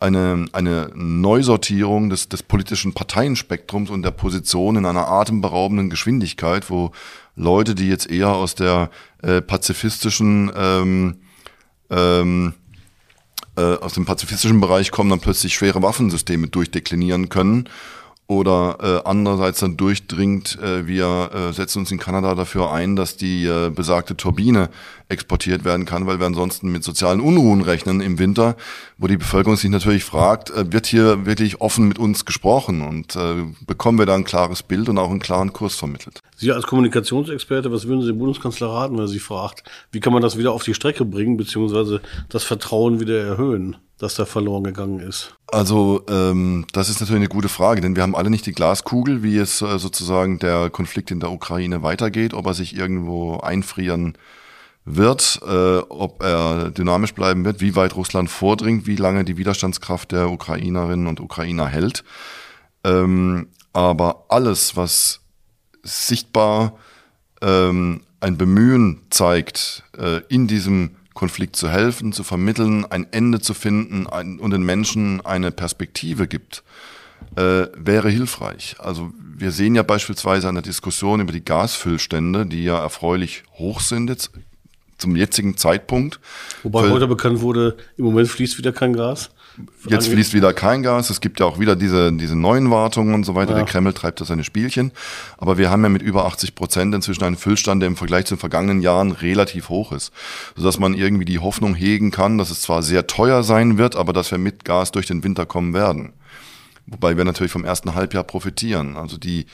eine, 0.00 0.46
eine 0.52 0.90
Neusortierung 0.94 2.10
des, 2.10 2.28
des 2.28 2.42
politischen 2.42 2.94
Parteienspektrums 2.94 3.90
und 3.90 4.02
der 4.02 4.10
Position 4.10 4.76
in 4.76 4.86
einer 4.86 5.08
atemberaubenden 5.08 5.90
Geschwindigkeit, 5.90 6.70
wo 6.70 6.92
Leute, 7.36 7.74
die 7.74 7.88
jetzt 7.88 8.10
eher 8.10 8.30
aus 8.30 8.54
der 8.54 8.90
äh, 9.22 9.40
pazifistischen 9.42 10.50
ähm, 10.54 11.16
ähm, 11.90 12.54
äh, 13.56 13.76
aus 13.76 13.94
dem 13.94 14.06
pazifistischen 14.06 14.60
Bereich 14.60 14.90
kommen, 14.90 15.10
dann 15.10 15.20
plötzlich 15.20 15.54
schwere 15.54 15.82
Waffensysteme 15.82 16.48
durchdeklinieren 16.48 17.28
können 17.28 17.68
oder 18.30 18.76
äh, 18.80 19.08
andererseits 19.08 19.58
dann 19.58 19.76
durchdringt, 19.76 20.56
äh, 20.62 20.86
wir 20.86 21.30
äh, 21.34 21.52
setzen 21.52 21.80
uns 21.80 21.90
in 21.90 21.98
Kanada 21.98 22.36
dafür 22.36 22.70
ein, 22.70 22.94
dass 22.94 23.16
die 23.16 23.44
äh, 23.44 23.70
besagte 23.70 24.16
Turbine 24.16 24.68
exportiert 25.10 25.64
werden 25.64 25.84
kann, 25.84 26.06
weil 26.06 26.18
wir 26.18 26.26
ansonsten 26.26 26.70
mit 26.70 26.84
sozialen 26.84 27.20
Unruhen 27.20 27.62
rechnen 27.62 28.00
im 28.00 28.18
Winter, 28.18 28.56
wo 28.98 29.06
die 29.06 29.16
Bevölkerung 29.16 29.56
sich 29.56 29.70
natürlich 29.70 30.04
fragt, 30.04 30.50
äh, 30.50 30.72
wird 30.72 30.86
hier 30.86 31.26
wirklich 31.26 31.60
offen 31.60 31.88
mit 31.88 31.98
uns 31.98 32.24
gesprochen 32.24 32.82
und 32.82 33.16
äh, 33.16 33.44
bekommen 33.66 33.98
wir 33.98 34.06
da 34.06 34.14
ein 34.14 34.24
klares 34.24 34.62
Bild 34.62 34.88
und 34.88 34.98
auch 34.98 35.10
einen 35.10 35.20
klaren 35.20 35.52
Kurs 35.52 35.74
vermittelt. 35.74 36.20
Sie 36.36 36.52
als 36.52 36.66
Kommunikationsexperte, 36.66 37.70
was 37.72 37.86
würden 37.86 38.02
Sie 38.02 38.08
dem 38.08 38.18
Bundeskanzler 38.18 38.68
raten, 38.68 38.94
wenn 38.94 39.04
er 39.04 39.08
Sie 39.08 39.18
fragt, 39.18 39.64
wie 39.92 40.00
kann 40.00 40.12
man 40.12 40.22
das 40.22 40.38
wieder 40.38 40.52
auf 40.52 40.64
die 40.64 40.74
Strecke 40.74 41.04
bringen, 41.04 41.36
beziehungsweise 41.36 42.00
das 42.28 42.44
Vertrauen 42.44 43.00
wieder 43.00 43.20
erhöhen, 43.20 43.76
das 43.98 44.14
da 44.14 44.24
verloren 44.24 44.64
gegangen 44.64 45.00
ist? 45.00 45.34
Also 45.48 46.04
ähm, 46.08 46.66
das 46.72 46.88
ist 46.88 47.00
natürlich 47.00 47.20
eine 47.20 47.28
gute 47.28 47.48
Frage, 47.48 47.80
denn 47.80 47.96
wir 47.96 48.02
haben 48.02 48.14
alle 48.14 48.30
nicht 48.30 48.46
die 48.46 48.52
Glaskugel, 48.52 49.22
wie 49.22 49.36
es 49.36 49.60
äh, 49.62 49.78
sozusagen 49.78 50.38
der 50.38 50.70
Konflikt 50.70 51.10
in 51.10 51.20
der 51.20 51.32
Ukraine 51.32 51.82
weitergeht, 51.82 52.32
ob 52.32 52.46
er 52.46 52.54
sich 52.54 52.76
irgendwo 52.76 53.38
einfrieren 53.38 54.16
wird, 54.84 55.40
äh, 55.46 55.78
ob 55.78 56.22
er 56.22 56.70
dynamisch 56.70 57.14
bleiben 57.14 57.44
wird, 57.44 57.60
wie 57.60 57.76
weit 57.76 57.96
Russland 57.96 58.30
vordringt, 58.30 58.86
wie 58.86 58.96
lange 58.96 59.24
die 59.24 59.36
Widerstandskraft 59.36 60.12
der 60.12 60.30
Ukrainerinnen 60.30 61.06
und 61.06 61.20
Ukrainer 61.20 61.66
hält. 61.66 62.02
Ähm, 62.84 63.48
aber 63.72 64.24
alles, 64.28 64.76
was 64.76 65.20
sichtbar 65.82 66.78
ähm, 67.40 68.02
ein 68.20 68.36
Bemühen 68.36 69.02
zeigt, 69.10 69.84
äh, 69.96 70.20
in 70.28 70.46
diesem 70.46 70.96
Konflikt 71.14 71.56
zu 71.56 71.68
helfen, 71.68 72.12
zu 72.12 72.24
vermitteln, 72.24 72.84
ein 72.86 73.06
Ende 73.12 73.40
zu 73.40 73.54
finden 73.54 74.06
ein, 74.06 74.38
und 74.38 74.52
den 74.52 74.62
Menschen 74.62 75.24
eine 75.24 75.50
Perspektive 75.50 76.26
gibt, 76.26 76.62
äh, 77.36 77.66
wäre 77.76 78.08
hilfreich. 78.08 78.76
Also 78.78 79.12
wir 79.36 79.52
sehen 79.52 79.74
ja 79.74 79.82
beispielsweise 79.82 80.48
an 80.48 80.54
der 80.54 80.62
Diskussion 80.62 81.20
über 81.20 81.32
die 81.32 81.44
Gasfüllstände, 81.44 82.46
die 82.46 82.64
ja 82.64 82.78
erfreulich 82.78 83.42
hoch 83.58 83.80
sind 83.80 84.08
jetzt 84.08 84.30
zum 85.00 85.16
jetzigen 85.16 85.56
Zeitpunkt. 85.56 86.20
Wobei 86.62 86.90
heute 86.90 87.06
bekannt 87.06 87.40
wurde, 87.40 87.76
im 87.96 88.04
Moment 88.04 88.28
fließt 88.28 88.58
wieder 88.58 88.72
kein 88.72 88.92
Gas. 88.92 89.30
Jetzt 89.86 90.08
fließt 90.08 90.34
wieder 90.34 90.52
kein 90.52 90.82
Gas. 90.82 91.10
Es 91.10 91.20
gibt 91.20 91.40
ja 91.40 91.46
auch 91.46 91.58
wieder 91.58 91.76
diese, 91.76 92.12
diese 92.12 92.36
neuen 92.36 92.70
Wartungen 92.70 93.14
und 93.14 93.24
so 93.24 93.34
weiter. 93.34 93.52
Ja. 93.52 93.58
Der 93.58 93.66
Kreml 93.66 93.92
treibt 93.92 94.20
da 94.20 94.24
seine 94.24 94.44
Spielchen. 94.44 94.92
Aber 95.38 95.58
wir 95.58 95.70
haben 95.70 95.82
ja 95.82 95.88
mit 95.88 96.02
über 96.02 96.24
80 96.26 96.54
Prozent 96.54 96.94
inzwischen 96.94 97.24
einen 97.24 97.36
Füllstand, 97.36 97.82
der 97.82 97.88
im 97.88 97.96
Vergleich 97.96 98.26
zu 98.26 98.34
den 98.34 98.40
vergangenen 98.40 98.80
Jahren 98.80 99.10
relativ 99.10 99.68
hoch 99.68 99.92
ist. 99.92 100.12
Sodass 100.56 100.78
man 100.78 100.94
irgendwie 100.94 101.24
die 101.24 101.38
Hoffnung 101.38 101.74
hegen 101.74 102.10
kann, 102.10 102.38
dass 102.38 102.50
es 102.50 102.62
zwar 102.62 102.82
sehr 102.82 103.06
teuer 103.06 103.42
sein 103.42 103.78
wird, 103.78 103.96
aber 103.96 104.12
dass 104.12 104.30
wir 104.30 104.38
mit 104.38 104.64
Gas 104.64 104.92
durch 104.92 105.06
den 105.06 105.24
Winter 105.24 105.46
kommen 105.46 105.74
werden. 105.74 106.12
Wobei 106.86 107.16
wir 107.16 107.24
natürlich 107.24 107.52
vom 107.52 107.64
ersten 107.64 107.94
Halbjahr 107.94 108.24
profitieren. 108.24 108.96
Also 108.96 109.16
die, 109.16 109.46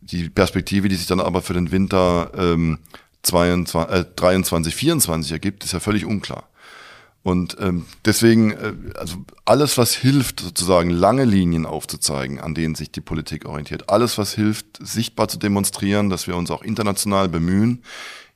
die 0.00 0.28
Perspektive, 0.28 0.88
die 0.88 0.96
sich 0.96 1.06
dann 1.06 1.20
aber 1.20 1.42
für 1.42 1.54
den 1.54 1.70
Winter 1.70 2.30
ähm, 2.36 2.78
22, 3.22 3.94
äh, 3.94 4.04
23, 4.16 4.74
24 4.74 5.32
ergibt, 5.32 5.64
ist 5.64 5.72
ja 5.72 5.80
völlig 5.80 6.04
unklar. 6.04 6.48
Und 7.22 7.58
ähm, 7.60 7.84
deswegen, 8.06 8.52
äh, 8.52 8.72
also 8.98 9.16
alles, 9.44 9.76
was 9.76 9.94
hilft, 9.94 10.40
sozusagen 10.40 10.88
lange 10.88 11.24
Linien 11.24 11.66
aufzuzeigen, 11.66 12.40
an 12.40 12.54
denen 12.54 12.74
sich 12.74 12.92
die 12.92 13.02
Politik 13.02 13.44
orientiert, 13.44 13.90
alles, 13.90 14.16
was 14.16 14.34
hilft, 14.34 14.78
sichtbar 14.80 15.28
zu 15.28 15.38
demonstrieren, 15.38 16.08
dass 16.08 16.26
wir 16.26 16.36
uns 16.36 16.50
auch 16.50 16.62
international 16.62 17.28
bemühen, 17.28 17.82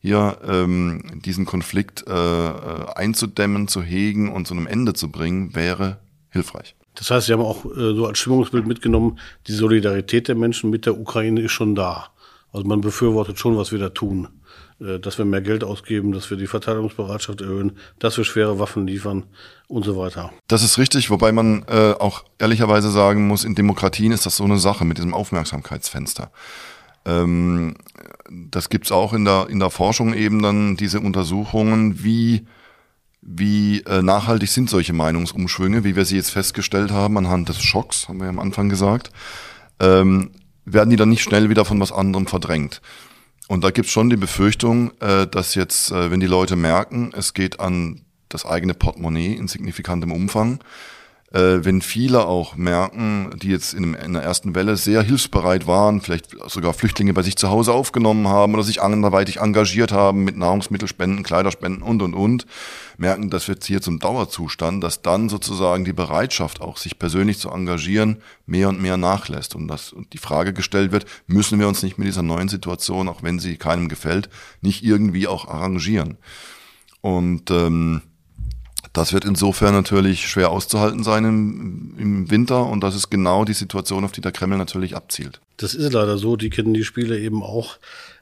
hier 0.00 0.36
ähm, 0.46 1.22
diesen 1.24 1.46
Konflikt 1.46 2.04
äh, 2.06 2.12
äh 2.12 2.86
einzudämmen, 2.94 3.68
zu 3.68 3.82
hegen 3.82 4.30
und 4.30 4.46
zu 4.46 4.52
einem 4.52 4.66
Ende 4.66 4.92
zu 4.92 5.10
bringen, 5.10 5.54
wäre 5.54 5.98
hilfreich. 6.28 6.76
Das 6.94 7.10
heißt, 7.10 7.26
Sie 7.26 7.32
haben 7.32 7.40
auch 7.40 7.64
äh, 7.64 7.94
so 7.94 8.06
als 8.06 8.18
Stimmungsbild 8.18 8.66
mitgenommen, 8.66 9.18
die 9.46 9.52
Solidarität 9.52 10.28
der 10.28 10.34
Menschen 10.34 10.68
mit 10.68 10.84
der 10.84 10.98
Ukraine 10.98 11.40
ist 11.40 11.52
schon 11.52 11.74
da. 11.74 12.08
Also 12.52 12.66
man 12.66 12.82
befürwortet 12.82 13.38
schon, 13.38 13.56
was 13.56 13.72
wir 13.72 13.78
da 13.78 13.88
tun. 13.88 14.28
Äh, 14.80 14.98
dass 14.98 15.18
wir 15.18 15.24
mehr 15.24 15.40
Geld 15.40 15.62
ausgeben, 15.62 16.12
dass 16.12 16.30
wir 16.30 16.36
die 16.36 16.46
Verteidigungsbereitschaft 16.46 17.40
erhöhen, 17.40 17.78
dass 17.98 18.16
wir 18.16 18.24
schwere 18.24 18.58
Waffen 18.58 18.86
liefern 18.86 19.24
und 19.68 19.84
so 19.84 19.96
weiter. 19.96 20.32
Das 20.48 20.64
ist 20.64 20.78
richtig, 20.78 21.10
wobei 21.10 21.30
man 21.30 21.64
äh, 21.68 21.92
auch 21.92 22.24
ehrlicherweise 22.38 22.90
sagen 22.90 23.26
muss, 23.28 23.44
in 23.44 23.54
Demokratien 23.54 24.10
ist 24.10 24.26
das 24.26 24.36
so 24.36 24.44
eine 24.44 24.58
Sache 24.58 24.84
mit 24.84 24.98
diesem 24.98 25.14
Aufmerksamkeitsfenster. 25.14 26.32
Ähm, 27.04 27.76
das 28.28 28.68
gibt's 28.68 28.90
auch 28.90 29.12
in 29.12 29.24
der, 29.24 29.46
in 29.48 29.60
der 29.60 29.70
Forschung 29.70 30.12
eben 30.12 30.42
dann 30.42 30.76
diese 30.76 31.00
Untersuchungen, 31.00 32.02
wie 32.02 32.46
wie 33.26 33.80
äh, 33.86 34.02
nachhaltig 34.02 34.50
sind 34.50 34.68
solche 34.68 34.92
Meinungsumschwünge, 34.92 35.82
wie 35.82 35.96
wir 35.96 36.04
sie 36.04 36.16
jetzt 36.16 36.28
festgestellt 36.28 36.90
haben 36.90 37.16
anhand 37.16 37.48
des 37.48 37.62
Schocks, 37.62 38.06
haben 38.06 38.18
wir 38.18 38.24
ja 38.24 38.30
am 38.30 38.38
Anfang 38.38 38.68
gesagt, 38.68 39.12
ähm, 39.80 40.32
werden 40.66 40.90
die 40.90 40.96
dann 40.96 41.08
nicht 41.08 41.22
schnell 41.22 41.48
wieder 41.48 41.64
von 41.64 41.80
was 41.80 41.90
anderem 41.90 42.26
verdrängt. 42.26 42.82
Und 43.48 43.62
da 43.62 43.70
gibt's 43.70 43.90
schon 43.90 44.10
die 44.10 44.16
Befürchtung, 44.16 44.92
äh, 45.00 45.26
dass 45.26 45.54
jetzt, 45.54 45.90
äh, 45.90 46.10
wenn 46.10 46.20
die 46.20 46.26
Leute 46.26 46.56
merken, 46.56 47.12
es 47.14 47.34
geht 47.34 47.60
an 47.60 48.02
das 48.28 48.46
eigene 48.46 48.74
Portemonnaie 48.74 49.34
in 49.34 49.48
signifikantem 49.48 50.12
Umfang, 50.12 50.60
wenn 51.36 51.82
viele 51.82 52.26
auch 52.26 52.54
merken, 52.54 53.30
die 53.42 53.48
jetzt 53.48 53.74
in, 53.74 53.92
der 53.92 54.22
ersten 54.22 54.54
Welle 54.54 54.76
sehr 54.76 55.02
hilfsbereit 55.02 55.66
waren, 55.66 56.00
vielleicht 56.00 56.28
sogar 56.46 56.72
Flüchtlinge 56.74 57.12
bei 57.12 57.22
sich 57.22 57.34
zu 57.34 57.50
Hause 57.50 57.72
aufgenommen 57.72 58.28
haben 58.28 58.54
oder 58.54 58.62
sich 58.62 58.80
anderweitig 58.80 59.38
engagiert 59.38 59.90
haben 59.90 60.22
mit 60.22 60.36
Nahrungsmittelspenden, 60.36 61.24
Kleiderspenden 61.24 61.82
und, 61.82 62.02
und, 62.02 62.14
und, 62.14 62.46
merken, 62.98 63.30
das 63.30 63.48
wird 63.48 63.64
hier 63.64 63.82
zum 63.82 63.98
Dauerzustand, 63.98 64.84
dass 64.84 65.02
dann 65.02 65.28
sozusagen 65.28 65.84
die 65.84 65.92
Bereitschaft 65.92 66.60
auch, 66.60 66.76
sich 66.76 67.00
persönlich 67.00 67.40
zu 67.40 67.50
engagieren, 67.50 68.18
mehr 68.46 68.68
und 68.68 68.80
mehr 68.80 68.96
nachlässt 68.96 69.56
und 69.56 69.66
dass 69.66 69.92
und 69.92 70.12
die 70.12 70.18
Frage 70.18 70.52
gestellt 70.52 70.92
wird, 70.92 71.04
müssen 71.26 71.58
wir 71.58 71.66
uns 71.66 71.82
nicht 71.82 71.98
mit 71.98 72.06
dieser 72.06 72.22
neuen 72.22 72.48
Situation, 72.48 73.08
auch 73.08 73.24
wenn 73.24 73.40
sie 73.40 73.56
keinem 73.56 73.88
gefällt, 73.88 74.28
nicht 74.60 74.84
irgendwie 74.84 75.26
auch 75.26 75.48
arrangieren. 75.48 76.16
Und 77.00 77.50
ähm, 77.50 78.02
das 78.94 79.12
wird 79.12 79.24
insofern 79.24 79.74
natürlich 79.74 80.28
schwer 80.28 80.50
auszuhalten 80.50 81.02
sein 81.02 81.24
im, 81.24 81.94
im, 81.98 82.30
Winter 82.30 82.64
und 82.66 82.80
das 82.80 82.94
ist 82.94 83.10
genau 83.10 83.44
die 83.44 83.52
Situation, 83.52 84.04
auf 84.04 84.12
die 84.12 84.20
der 84.20 84.30
Kreml 84.30 84.56
natürlich 84.56 84.96
abzielt. 84.96 85.40
Das 85.56 85.74
ist 85.74 85.92
leider 85.92 86.16
so, 86.16 86.36
die 86.36 86.48
kennen 86.48 86.74
die 86.74 86.84
Spiele 86.84 87.18
eben 87.18 87.42
auch. 87.42 87.78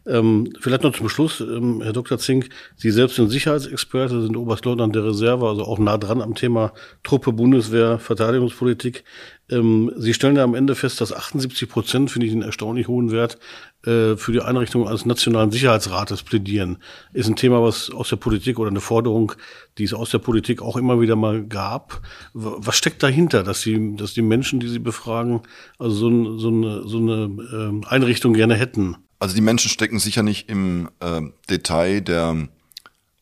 Ähm, 0.06 0.52
vielleicht 0.60 0.82
noch 0.82 0.96
zum 0.96 1.10
Schluss, 1.10 1.40
ähm, 1.40 1.82
Herr 1.82 1.92
Dr. 1.92 2.18
Zink, 2.18 2.48
Sie 2.74 2.90
selbst 2.90 3.16
sind 3.16 3.28
Sicherheitsexperte, 3.28 4.22
sind 4.22 4.36
Oberstleutnant 4.36 4.96
der 4.96 5.04
Reserve, 5.04 5.46
also 5.46 5.62
auch 5.62 5.78
nah 5.78 5.98
dran 5.98 6.22
am 6.22 6.34
Thema 6.34 6.72
Truppe, 7.04 7.32
Bundeswehr, 7.32 7.98
Verteidigungspolitik. 7.98 9.04
Ähm, 9.50 9.92
Sie 9.96 10.14
stellen 10.14 10.34
da 10.34 10.42
am 10.42 10.54
Ende 10.54 10.74
fest, 10.74 11.02
dass 11.02 11.12
78 11.12 11.68
Prozent, 11.68 12.10
finde 12.10 12.26
ich 12.26 12.32
einen 12.32 12.42
erstaunlich 12.42 12.88
hohen 12.88 13.12
Wert, 13.12 13.38
äh, 13.84 14.16
für 14.16 14.30
die 14.30 14.40
Einrichtung 14.40 14.86
eines 14.86 15.06
nationalen 15.06 15.50
Sicherheitsrates 15.50 16.22
plädieren. 16.22 16.78
Ist 17.12 17.28
ein 17.28 17.34
Thema, 17.34 17.62
was 17.62 17.90
aus 17.90 18.10
der 18.10 18.16
Politik 18.16 18.60
oder 18.60 18.70
eine 18.70 18.80
Forderung, 18.80 19.32
die 19.76 19.84
es 19.84 19.92
aus 19.92 20.10
der 20.10 20.18
Politik 20.18 20.62
auch 20.62 20.76
immer 20.76 21.00
wieder 21.00 21.16
mal 21.16 21.42
gab. 21.42 22.00
Was 22.32 22.76
steckt 22.76 23.02
dahinter, 23.02 23.42
dass 23.42 23.62
die, 23.62 23.96
dass 23.96 24.14
die 24.14 24.22
Menschen, 24.22 24.60
die 24.60 24.68
Sie 24.68 24.78
befragen, 24.78 25.40
also 25.80 25.96
so, 25.96 26.38
so 26.38 26.48
eine, 26.48 26.86
so 26.86 26.98
eine 26.98 27.12
ähm, 27.52 27.84
Einrichtung 27.86 28.34
gerne 28.34 28.54
hätten? 28.54 28.98
Also 29.18 29.34
die 29.34 29.40
Menschen 29.40 29.68
stecken 29.68 29.98
sicher 29.98 30.22
nicht 30.22 30.48
im 30.48 30.88
äh, 31.00 31.20
Detail 31.50 32.02
der, 32.02 32.48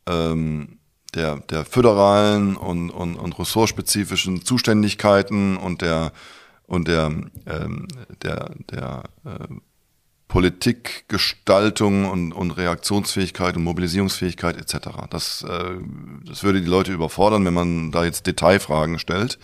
ähm, 0.05 0.77
der, 1.15 1.37
der 1.37 1.65
föderalen 1.65 2.55
und, 2.55 2.91
und, 2.91 3.15
und 3.15 3.39
ressortspezifischen 3.39 4.45
Zuständigkeiten 4.45 5.57
und 5.57 5.81
der, 5.81 6.11
und 6.67 6.87
der, 6.87 7.11
ähm, 7.47 7.87
der, 8.21 8.51
der 8.69 9.03
äh, 9.25 9.47
Politikgestaltung 10.31 12.09
und, 12.09 12.31
und 12.31 12.51
Reaktionsfähigkeit 12.51 13.57
und 13.57 13.65
Mobilisierungsfähigkeit 13.65 14.55
etc. 14.55 14.87
Das, 15.09 15.43
äh, 15.43 15.75
das 16.25 16.43
würde 16.43 16.61
die 16.61 16.69
Leute 16.69 16.93
überfordern, 16.93 17.43
wenn 17.43 17.53
man 17.53 17.91
da 17.91 18.05
jetzt 18.05 18.27
Detailfragen 18.27 18.97
stellt. 18.97 19.39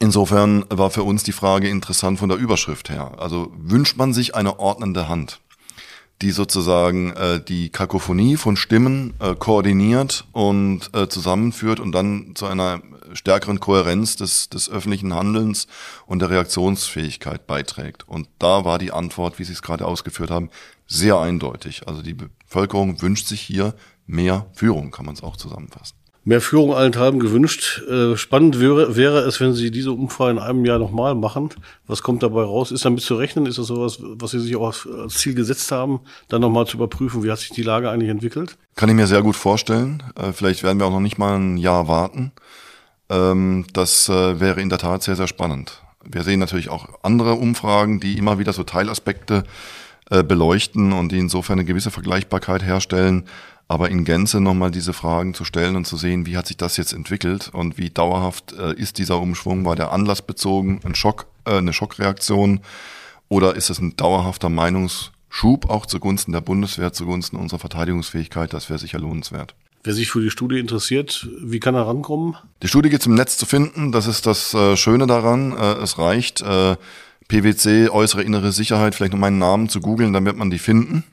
Insofern 0.00 0.64
war 0.68 0.90
für 0.90 1.04
uns 1.04 1.22
die 1.22 1.30
Frage 1.30 1.68
interessant 1.68 2.18
von 2.18 2.28
der 2.28 2.38
Überschrift 2.38 2.90
her. 2.90 3.12
Also 3.18 3.52
wünscht 3.56 3.96
man 3.96 4.12
sich 4.12 4.34
eine 4.34 4.58
ordnende 4.58 5.08
Hand, 5.08 5.38
die 6.22 6.32
sozusagen 6.32 7.12
äh, 7.12 7.40
die 7.40 7.68
Kakophonie 7.68 8.36
von 8.36 8.56
Stimmen 8.56 9.14
äh, 9.20 9.34
koordiniert 9.34 10.26
und 10.32 10.90
äh, 10.94 11.08
zusammenführt 11.08 11.80
und 11.80 11.92
dann 11.92 12.32
zu 12.34 12.46
einer 12.46 12.82
stärkeren 13.12 13.60
Kohärenz 13.60 14.16
des, 14.16 14.48
des 14.48 14.68
öffentlichen 14.68 15.14
Handelns 15.14 15.66
und 16.06 16.20
der 16.20 16.30
Reaktionsfähigkeit 16.30 17.46
beiträgt. 17.46 18.08
Und 18.08 18.28
da 18.38 18.64
war 18.64 18.78
die 18.78 18.92
Antwort, 18.92 19.38
wie 19.38 19.44
Sie 19.44 19.52
es 19.52 19.62
gerade 19.62 19.86
ausgeführt 19.86 20.30
haben, 20.30 20.50
sehr 20.86 21.18
eindeutig. 21.18 21.86
Also 21.86 22.02
die 22.02 22.14
Bevölkerung 22.14 23.00
wünscht 23.00 23.26
sich 23.26 23.40
hier 23.40 23.74
mehr 24.06 24.46
Führung, 24.52 24.90
kann 24.90 25.06
man 25.06 25.14
es 25.14 25.22
auch 25.22 25.36
zusammenfassen 25.36 25.97
mehr 26.28 26.42
Führung 26.42 26.74
allenthalben 26.74 27.20
gewünscht. 27.20 27.82
Äh, 27.88 28.14
spannend 28.18 28.60
wäre, 28.60 28.96
wäre 28.96 29.20
es, 29.20 29.40
wenn 29.40 29.54
Sie 29.54 29.70
diese 29.70 29.92
Umfrage 29.92 30.32
in 30.32 30.38
einem 30.38 30.62
Jahr 30.66 30.78
nochmal 30.78 31.14
machen. 31.14 31.48
Was 31.86 32.02
kommt 32.02 32.22
dabei 32.22 32.42
raus? 32.42 32.70
Ist 32.70 32.84
damit 32.84 33.00
zu 33.00 33.14
rechnen? 33.14 33.46
Ist 33.46 33.56
das 33.58 33.68
sowas, 33.68 33.98
was 34.02 34.32
Sie 34.32 34.40
sich 34.40 34.54
auch 34.54 34.74
als 34.86 35.14
Ziel 35.14 35.34
gesetzt 35.34 35.72
haben, 35.72 36.00
dann 36.28 36.42
nochmal 36.42 36.66
zu 36.66 36.76
überprüfen, 36.76 37.22
wie 37.22 37.30
hat 37.30 37.38
sich 37.38 37.48
die 37.50 37.62
Lage 37.62 37.88
eigentlich 37.88 38.10
entwickelt? 38.10 38.58
Kann 38.76 38.90
ich 38.90 38.94
mir 38.94 39.06
sehr 39.06 39.22
gut 39.22 39.36
vorstellen. 39.36 40.02
Äh, 40.16 40.32
vielleicht 40.32 40.62
werden 40.62 40.78
wir 40.78 40.86
auch 40.86 40.92
noch 40.92 41.00
nicht 41.00 41.16
mal 41.16 41.38
ein 41.38 41.56
Jahr 41.56 41.88
warten. 41.88 42.32
Ähm, 43.08 43.64
das 43.72 44.10
äh, 44.10 44.38
wäre 44.38 44.60
in 44.60 44.68
der 44.68 44.78
Tat 44.78 45.02
sehr, 45.02 45.16
sehr 45.16 45.28
spannend. 45.28 45.82
Wir 46.04 46.24
sehen 46.24 46.40
natürlich 46.40 46.68
auch 46.68 46.90
andere 47.02 47.34
Umfragen, 47.34 48.00
die 48.00 48.18
immer 48.18 48.38
wieder 48.38 48.52
so 48.52 48.64
Teilaspekte 48.64 49.44
beleuchten 50.10 50.94
und 50.94 51.12
die 51.12 51.18
insofern 51.18 51.58
eine 51.58 51.66
gewisse 51.66 51.90
Vergleichbarkeit 51.90 52.62
herstellen. 52.62 53.24
Aber 53.70 53.90
in 53.90 54.04
Gänze 54.04 54.40
nochmal 54.40 54.70
diese 54.70 54.94
Fragen 54.94 55.34
zu 55.34 55.44
stellen 55.44 55.76
und 55.76 55.86
zu 55.86 55.98
sehen, 55.98 56.24
wie 56.24 56.38
hat 56.38 56.46
sich 56.46 56.56
das 56.56 56.78
jetzt 56.78 56.94
entwickelt 56.94 57.50
und 57.52 57.76
wie 57.76 57.90
dauerhaft 57.90 58.52
äh, 58.52 58.72
ist 58.72 58.96
dieser 58.96 59.20
Umschwung? 59.20 59.66
War 59.66 59.76
der 59.76 59.92
anlassbezogen, 59.92 60.80
ein 60.84 60.94
Schock, 60.94 61.26
äh, 61.44 61.58
eine 61.58 61.74
Schockreaktion 61.74 62.60
oder 63.28 63.56
ist 63.56 63.68
es 63.68 63.78
ein 63.78 63.94
dauerhafter 63.94 64.48
Meinungsschub 64.48 65.68
auch 65.68 65.84
zugunsten 65.84 66.32
der 66.32 66.40
Bundeswehr, 66.40 66.94
zugunsten 66.94 67.36
unserer 67.36 67.58
Verteidigungsfähigkeit? 67.58 68.54
Das 68.54 68.70
wäre 68.70 68.78
sicher 68.78 68.98
lohnenswert. 68.98 69.54
Wer 69.84 69.94
sich 69.94 70.10
für 70.10 70.22
die 70.22 70.30
Studie 70.30 70.58
interessiert, 70.58 71.28
wie 71.40 71.60
kann 71.60 71.74
er 71.74 71.86
rankommen? 71.86 72.36
Die 72.62 72.68
Studie 72.68 72.88
gibt 72.88 73.02
es 73.02 73.06
im 73.06 73.14
Netz 73.14 73.36
zu 73.36 73.46
finden. 73.46 73.92
Das 73.92 74.06
ist 74.06 74.26
das 74.26 74.54
äh, 74.54 74.76
Schöne 74.76 75.06
daran. 75.06 75.52
Äh, 75.52 75.74
es 75.82 75.98
reicht, 75.98 76.40
äh, 76.40 76.76
PwC, 77.28 77.90
äußere 77.90 78.22
innere 78.22 78.52
Sicherheit, 78.52 78.94
vielleicht 78.94 79.12
nur 79.12 79.20
meinen 79.20 79.38
Namen 79.38 79.68
zu 79.68 79.80
googeln, 79.80 80.14
dann 80.14 80.24
wird 80.24 80.36
man 80.36 80.50
die 80.50 80.58
finden. 80.58 81.04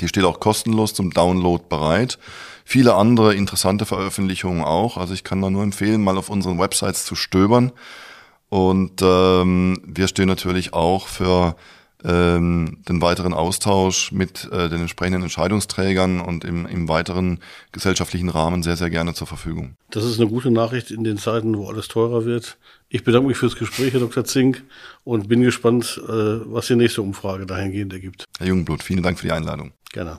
Die 0.00 0.08
steht 0.08 0.24
auch 0.24 0.40
kostenlos 0.40 0.94
zum 0.94 1.10
Download 1.10 1.64
bereit. 1.68 2.18
Viele 2.64 2.94
andere 2.94 3.34
interessante 3.34 3.86
Veröffentlichungen 3.86 4.64
auch. 4.64 4.96
Also 4.96 5.14
ich 5.14 5.24
kann 5.24 5.42
da 5.42 5.50
nur 5.50 5.62
empfehlen, 5.62 6.02
mal 6.02 6.16
auf 6.16 6.30
unseren 6.30 6.58
Websites 6.58 7.04
zu 7.04 7.14
stöbern. 7.14 7.72
Und 8.48 9.02
ähm, 9.02 9.80
wir 9.84 10.08
stehen 10.08 10.28
natürlich 10.28 10.72
auch 10.72 11.08
für 11.08 11.56
ähm, 12.04 12.78
den 12.88 13.00
weiteren 13.00 13.32
Austausch 13.32 14.12
mit 14.12 14.48
äh, 14.52 14.68
den 14.68 14.80
entsprechenden 14.82 15.22
Entscheidungsträgern 15.22 16.20
und 16.20 16.44
im, 16.44 16.66
im 16.66 16.88
weiteren 16.88 17.40
gesellschaftlichen 17.72 18.28
Rahmen 18.28 18.62
sehr, 18.62 18.76
sehr 18.76 18.90
gerne 18.90 19.14
zur 19.14 19.26
Verfügung. 19.26 19.76
Das 19.90 20.04
ist 20.04 20.20
eine 20.20 20.28
gute 20.28 20.50
Nachricht 20.50 20.90
in 20.90 21.04
den 21.04 21.16
Zeiten, 21.16 21.56
wo 21.56 21.68
alles 21.68 21.88
teurer 21.88 22.24
wird. 22.24 22.58
Ich 22.88 23.04
bedanke 23.04 23.28
mich 23.28 23.38
fürs 23.38 23.56
Gespräch, 23.56 23.92
Herr 23.92 24.00
Dr. 24.00 24.24
Zink, 24.24 24.62
und 25.04 25.28
bin 25.28 25.42
gespannt, 25.42 26.00
äh, 26.06 26.10
was 26.10 26.66
die 26.66 26.76
nächste 26.76 27.02
Umfrage 27.02 27.46
dahingehend 27.46 27.92
ergibt. 27.92 28.24
Herr 28.38 28.46
Jungblut, 28.46 28.82
vielen 28.82 29.02
Dank 29.02 29.18
für 29.18 29.26
die 29.26 29.32
Einladung. 29.32 29.72
Gerne. 29.92 30.18